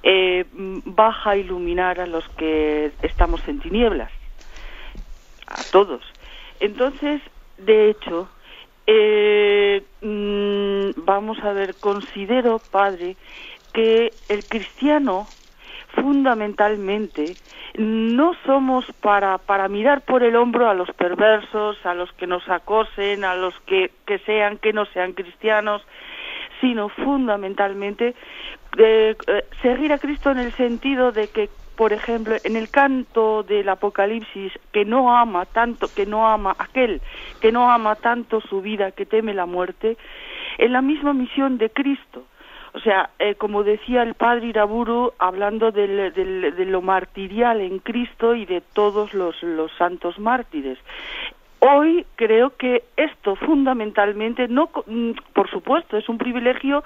[0.03, 4.11] eh, baja a iluminar a los que estamos en tinieblas,
[5.47, 6.01] a todos.
[6.59, 7.21] Entonces,
[7.57, 8.29] de hecho,
[10.01, 13.17] mm, vamos a ver, considero, Padre,
[13.73, 15.29] que el cristiano
[15.95, 17.37] fundamentalmente
[17.77, 22.47] no somos para, para mirar por el hombro a los perversos, a los que nos
[22.49, 25.85] acosen, a los que, que sean, que no sean cristianos,
[26.61, 28.15] sino fundamentalmente
[28.77, 29.15] eh,
[29.61, 34.53] seguir a Cristo en el sentido de que, por ejemplo, en el canto del Apocalipsis,
[34.71, 37.01] que no ama tanto, que no ama aquel,
[37.41, 39.97] que no ama tanto su vida, que teme la muerte,
[40.57, 42.25] en la misma misión de Cristo.
[42.73, 48.45] O sea, eh, como decía el padre Iraburu, hablando de lo martirial en Cristo y
[48.45, 49.35] de todos los
[49.77, 50.77] santos mártires.
[51.59, 56.83] Hoy creo que esto fundamentalmente, no, mm, por supuesto, es un privilegio,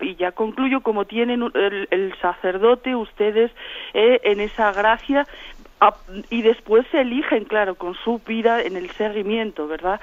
[0.00, 3.50] y ya concluyo, como tienen el, sacerdote, ustedes,
[3.92, 5.26] eh, en esa gracia,
[6.30, 10.00] y después se eligen, claro, con su vida en el seguimiento, ¿verdad?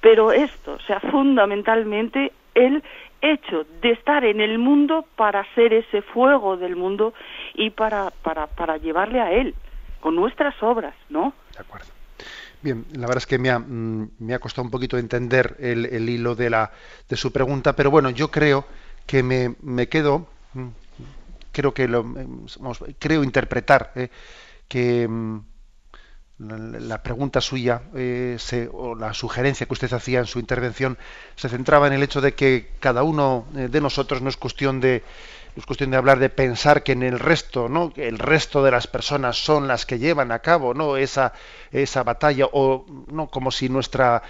[0.00, 2.82] Pero esto, o sea, fundamentalmente el
[3.20, 7.12] hecho de estar en el mundo para ser ese fuego del mundo
[7.54, 9.54] y para, para, para llevarle a él,
[10.00, 11.34] con nuestras obras, ¿no?
[11.52, 11.99] De acuerdo.
[12.62, 15.86] Bien, la verdad es que me ha, mm, me ha costado un poquito entender el,
[15.86, 16.70] el, hilo de, la,
[17.08, 18.66] de su pregunta, pero bueno, yo creo
[19.06, 20.68] que me, me quedo, mm,
[21.52, 22.46] creo que lo, mm,
[22.98, 24.10] creo interpretar eh,
[24.68, 25.08] que
[26.40, 28.38] la, pregunta suya eh,
[28.72, 30.96] o la sugerencia que usted hacía en su intervención
[31.36, 34.80] se centraba en el hecho de que cada uno eh, de nosotros no es cuestión
[34.80, 35.02] de
[35.56, 37.92] es cuestión de hablar de pensar que en el resto, ¿no?
[37.92, 40.96] Que el resto de las personas son las que llevan a cabo, ¿no?
[40.96, 41.32] Esa,
[41.72, 44.22] esa batalla o no como si nuestra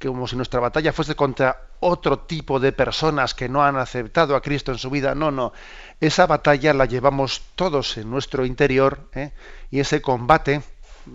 [0.00, 4.40] como si nuestra batalla fuese contra otro tipo de personas que no han aceptado a
[4.40, 5.14] Cristo en su vida.
[5.14, 5.52] No, no.
[6.00, 9.32] Esa batalla la llevamos todos en nuestro interior ¿eh?
[9.70, 10.62] y ese combate,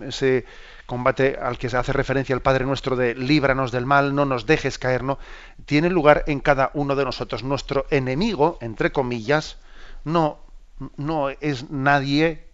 [0.02, 0.44] ese
[0.86, 4.46] combate al que se hace referencia el Padre nuestro de líbranos del mal, no nos
[4.46, 5.18] dejes caer, ¿no?
[5.66, 7.42] Tiene lugar en cada uno de nosotros.
[7.42, 9.58] Nuestro enemigo, entre comillas,
[10.04, 10.38] no,
[10.96, 12.46] no es nadie,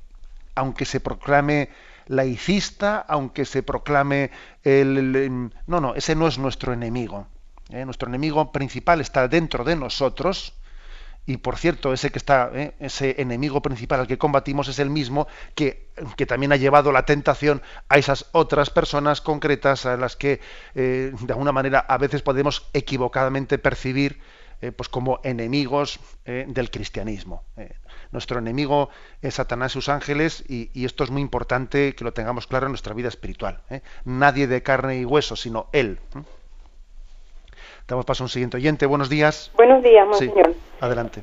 [0.55, 1.70] aunque se proclame
[2.07, 4.30] laicista, aunque se proclame
[4.64, 7.26] el, no, no, ese no es nuestro enemigo.
[7.70, 7.84] ¿eh?
[7.84, 10.55] Nuestro enemigo principal está dentro de nosotros
[11.26, 12.74] y por cierto, ese que está, ¿eh?
[12.80, 17.04] ese enemigo principal al que combatimos es el mismo que, que, también ha llevado la
[17.04, 20.40] tentación a esas otras personas concretas a las que
[20.74, 24.20] eh, de alguna manera a veces podemos equivocadamente percibir
[24.62, 27.44] eh, pues como enemigos del cristianismo.
[28.12, 28.90] nuestro enemigo
[29.22, 32.66] es Satanás y sus ángeles y, y, esto es muy importante que lo tengamos claro
[32.66, 33.62] en nuestra vida espiritual.
[34.04, 35.98] Nadie de carne y hueso, sino Él.
[37.91, 38.86] Damos paso a un siguiente oyente.
[38.86, 39.51] Buenos días.
[39.57, 40.53] Buenos días, monseñor.
[40.80, 41.22] adelante.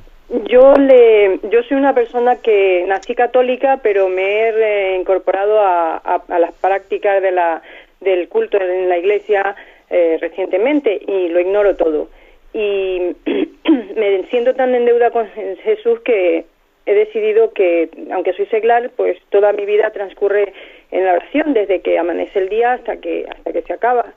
[0.50, 6.52] Yo le, yo soy una persona que nací católica, pero me he reincorporado a, las
[6.60, 7.62] prácticas de la,
[8.00, 9.56] del culto en la iglesia
[9.88, 12.10] eh, recientemente y lo ignoro todo.
[12.52, 13.16] Y
[13.96, 16.44] me siento tan en deuda con Jesús que
[16.84, 20.52] he decidido que, aunque soy seglar, pues toda mi vida transcurre
[20.90, 24.12] en la oración, desde que amanece el día hasta que, hasta que se acaba.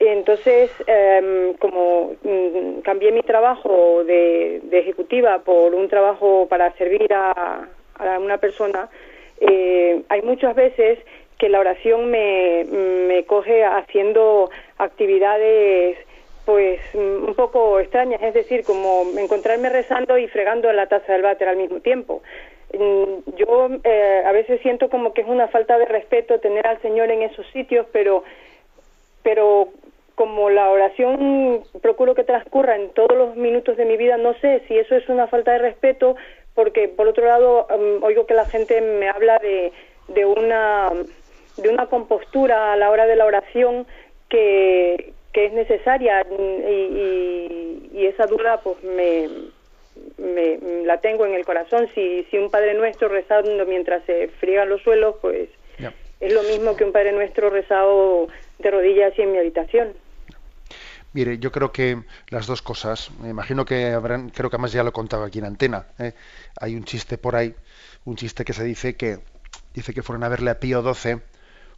[0.00, 7.66] Entonces, em, como mm, cambié mi trabajo de, ejecutiva por un trabajo para servir a,
[8.20, 8.88] una persona,
[9.40, 11.00] eh, hay muchas veces
[11.36, 15.98] que la oración me, me coge haciendo actividades
[16.44, 21.20] pues un poco extrañas, es decir, como encontrarme rezando y fregando en la taza del
[21.20, 22.22] váter al mismo tiempo.
[22.72, 26.80] Mm, yo eh, a veces siento como que es una falta de respeto tener al
[26.80, 28.24] Señor en esos sitios, pero
[29.22, 29.68] pero
[30.18, 34.64] como la oración procuro que transcurra en todos los minutos de mi vida, no sé
[34.66, 36.16] si eso es una falta de respeto,
[36.54, 39.72] porque por otro lado um, oigo que la gente me habla de,
[40.08, 40.90] de, una,
[41.56, 43.86] de una compostura a la hora de la oración
[44.28, 49.28] que, que es necesaria y, y, esa duda pues me,
[50.18, 51.88] me, la tengo en el corazón.
[51.94, 55.48] Si, si un Padre Nuestro rezando mientras se friegan los suelos, pues
[56.20, 58.26] es lo mismo que un Padre Nuestro rezado
[58.58, 59.94] de rodillas y en mi habitación.
[61.12, 64.82] Mire, yo creo que las dos cosas, me imagino que habrán, creo que además ya
[64.82, 66.14] lo contaba aquí en antena, ¿eh?
[66.60, 67.54] hay un chiste por ahí,
[68.04, 69.20] un chiste que se dice que
[69.72, 71.20] dice que fueron a verle a Pío XII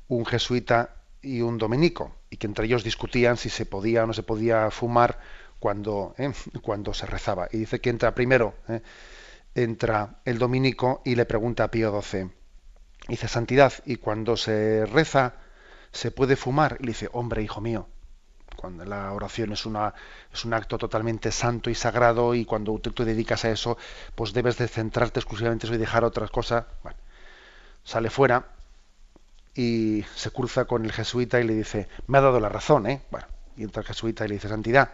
[0.09, 4.13] un jesuita y un dominico, y que entre ellos discutían si se podía o no
[4.15, 5.21] se podía fumar
[5.61, 6.33] cuando, ¿eh?
[6.63, 7.49] cuando se rezaba.
[7.53, 8.83] Y dice que entra primero, ¿eh?
[9.55, 12.31] entra el dominico y le pregunta a Pío XII,
[13.09, 15.35] dice, Santidad, ¿y cuando se reza
[15.93, 16.79] se puede fumar?
[16.81, 17.89] Y le dice, hombre, hijo mío,
[18.61, 19.95] cuando la oración es, una,
[20.31, 23.79] es un acto totalmente santo y sagrado y cuando tú te dedicas a eso,
[24.15, 26.67] pues debes de centrarte exclusivamente en eso y dejar otras cosas.
[26.83, 26.99] Bueno,
[27.85, 28.49] sale fuera
[29.55, 33.01] y se cruza con el jesuita y le dice, me ha dado la razón, ¿eh?
[33.11, 34.91] Bueno, y entra el jesuita y le dice, santidad.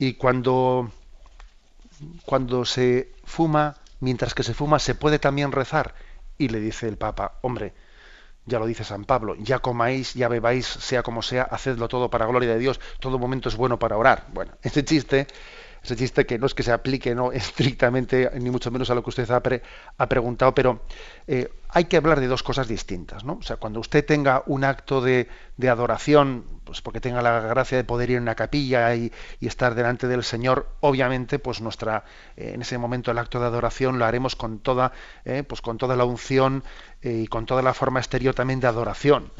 [0.00, 0.90] Y cuando,
[2.24, 5.94] cuando se fuma, mientras que se fuma, se puede también rezar.
[6.36, 7.74] Y le dice el Papa, hombre,
[8.46, 12.26] ya lo dice San Pablo, ya comáis, ya bebáis, sea como sea, hacedlo todo para
[12.26, 14.26] gloria de Dios, todo momento es bueno para orar.
[14.32, 15.26] Bueno, este chiste
[15.86, 19.02] ese chiste que no es que se aplique no estrictamente ni mucho menos a lo
[19.02, 19.40] que usted ha,
[19.98, 20.82] ha preguntado, pero
[21.26, 23.34] eh, hay que hablar de dos cosas distintas, ¿no?
[23.34, 27.78] O sea, cuando usted tenga un acto de, de adoración, pues porque tenga la gracia
[27.78, 32.04] de poder ir a una capilla y, y estar delante del Señor, obviamente, pues nuestra
[32.36, 34.92] eh, en ese momento el acto de adoración lo haremos con toda,
[35.24, 36.64] eh, pues con toda la unción
[37.02, 39.30] y con toda la forma exterior también de adoración.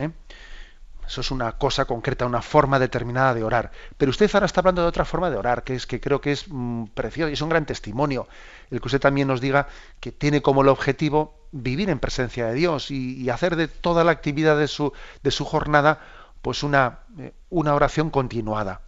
[1.06, 3.70] Eso es una cosa concreta, una forma determinada de orar.
[3.96, 6.32] Pero usted ahora está hablando de otra forma de orar, que es que creo que
[6.32, 8.26] es mm, precioso y es un gran testimonio.
[8.70, 9.68] El que usted también nos diga
[10.00, 14.12] que tiene como el objetivo vivir en presencia de Dios y, hacer de toda la
[14.12, 14.92] actividad de su,
[15.22, 16.00] de su jornada
[16.42, 18.82] pues una, eh, una oración continuada.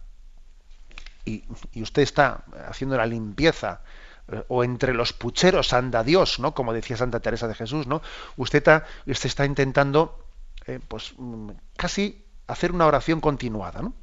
[1.25, 1.43] Y,
[1.81, 3.81] usted está haciendo la limpieza
[4.27, 6.53] eh, o entre los pucheros anda Dios, ¿no?
[6.53, 8.01] Como decía Santa Teresa de Jesús, ¿no?
[8.37, 10.28] Usted está, usted está intentando
[10.69, 13.93] eh, pues mm, casi hacer una oración continuada, ¿no?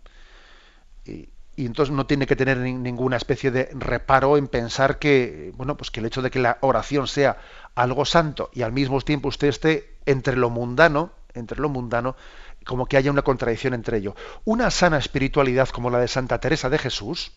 [1.05, 5.91] Y, entonces no tiene que tener ninguna especie de reparo en pensar que, bueno, pues
[5.91, 7.39] que el hecho de que la oración sea
[7.75, 12.14] algo santo y al mismo tiempo usted esté entre lo mundano, entre lo mundano,
[12.67, 14.14] como que haya una contradicción entre ello.
[14.45, 17.33] Una sana espiritualidad como la de Santa Teresa de Jesús,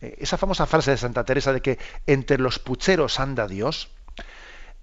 [0.00, 1.78] eh, esa famosa frase de Santa Teresa de que
[2.08, 3.90] entre los pucheros anda Dios,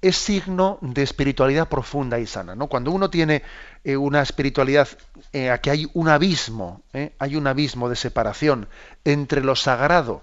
[0.04, 2.56] es signo de espiritualidad profunda y sana.
[2.56, 2.68] ¿no?
[2.68, 3.42] Cuando uno tiene
[3.86, 4.90] eh, una espiritualidad,
[5.32, 7.14] eh, aquí hay un abismo, ¿eh?
[7.20, 8.68] hay un abismo de separación
[9.06, 10.22] entre lo sagrado,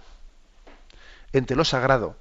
[1.32, 2.16] entre lo sagrado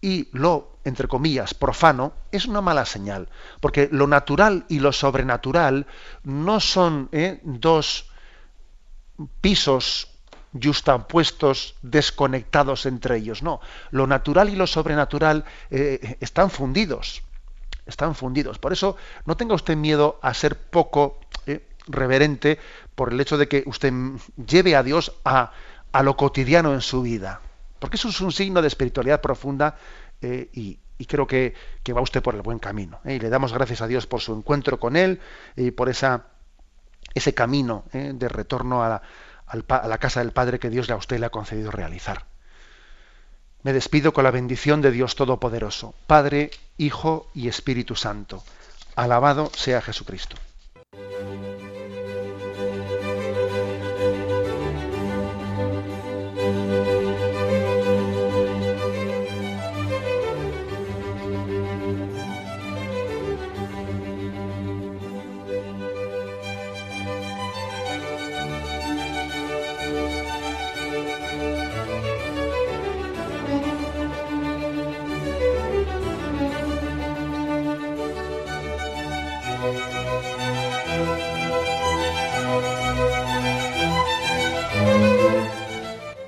[0.00, 3.28] y lo, entre comillas, profano, es una mala señal.
[3.60, 5.88] Porque lo natural y lo sobrenatural
[6.22, 7.10] no son
[7.42, 8.08] dos
[9.40, 10.09] pisos
[10.52, 13.42] justapuestos, desconectados entre ellos.
[13.42, 17.22] No, lo natural y lo sobrenatural eh, están fundidos,
[17.86, 18.58] están fundidos.
[18.58, 18.96] Por eso
[19.26, 22.58] no tenga usted miedo a ser poco eh, reverente
[22.94, 23.92] por el hecho de que usted
[24.46, 25.52] lleve a Dios a,
[25.92, 27.40] a, lo cotidiano en su vida.
[27.78, 29.76] Porque eso es un signo de espiritualidad profunda
[30.20, 33.00] eh, y, creo que, que, va usted por el buen camino.
[33.06, 35.18] Y le damos gracias a Dios por su encuentro con Él
[35.56, 39.02] y por ese camino de retorno a la
[39.50, 42.26] a la casa del Padre que Dios a usted le ha concedido realizar.
[43.62, 48.42] Me despido con la bendición de Dios Todopoderoso, Padre, Hijo y Espíritu Santo.
[48.96, 50.36] Alabado sea Jesucristo.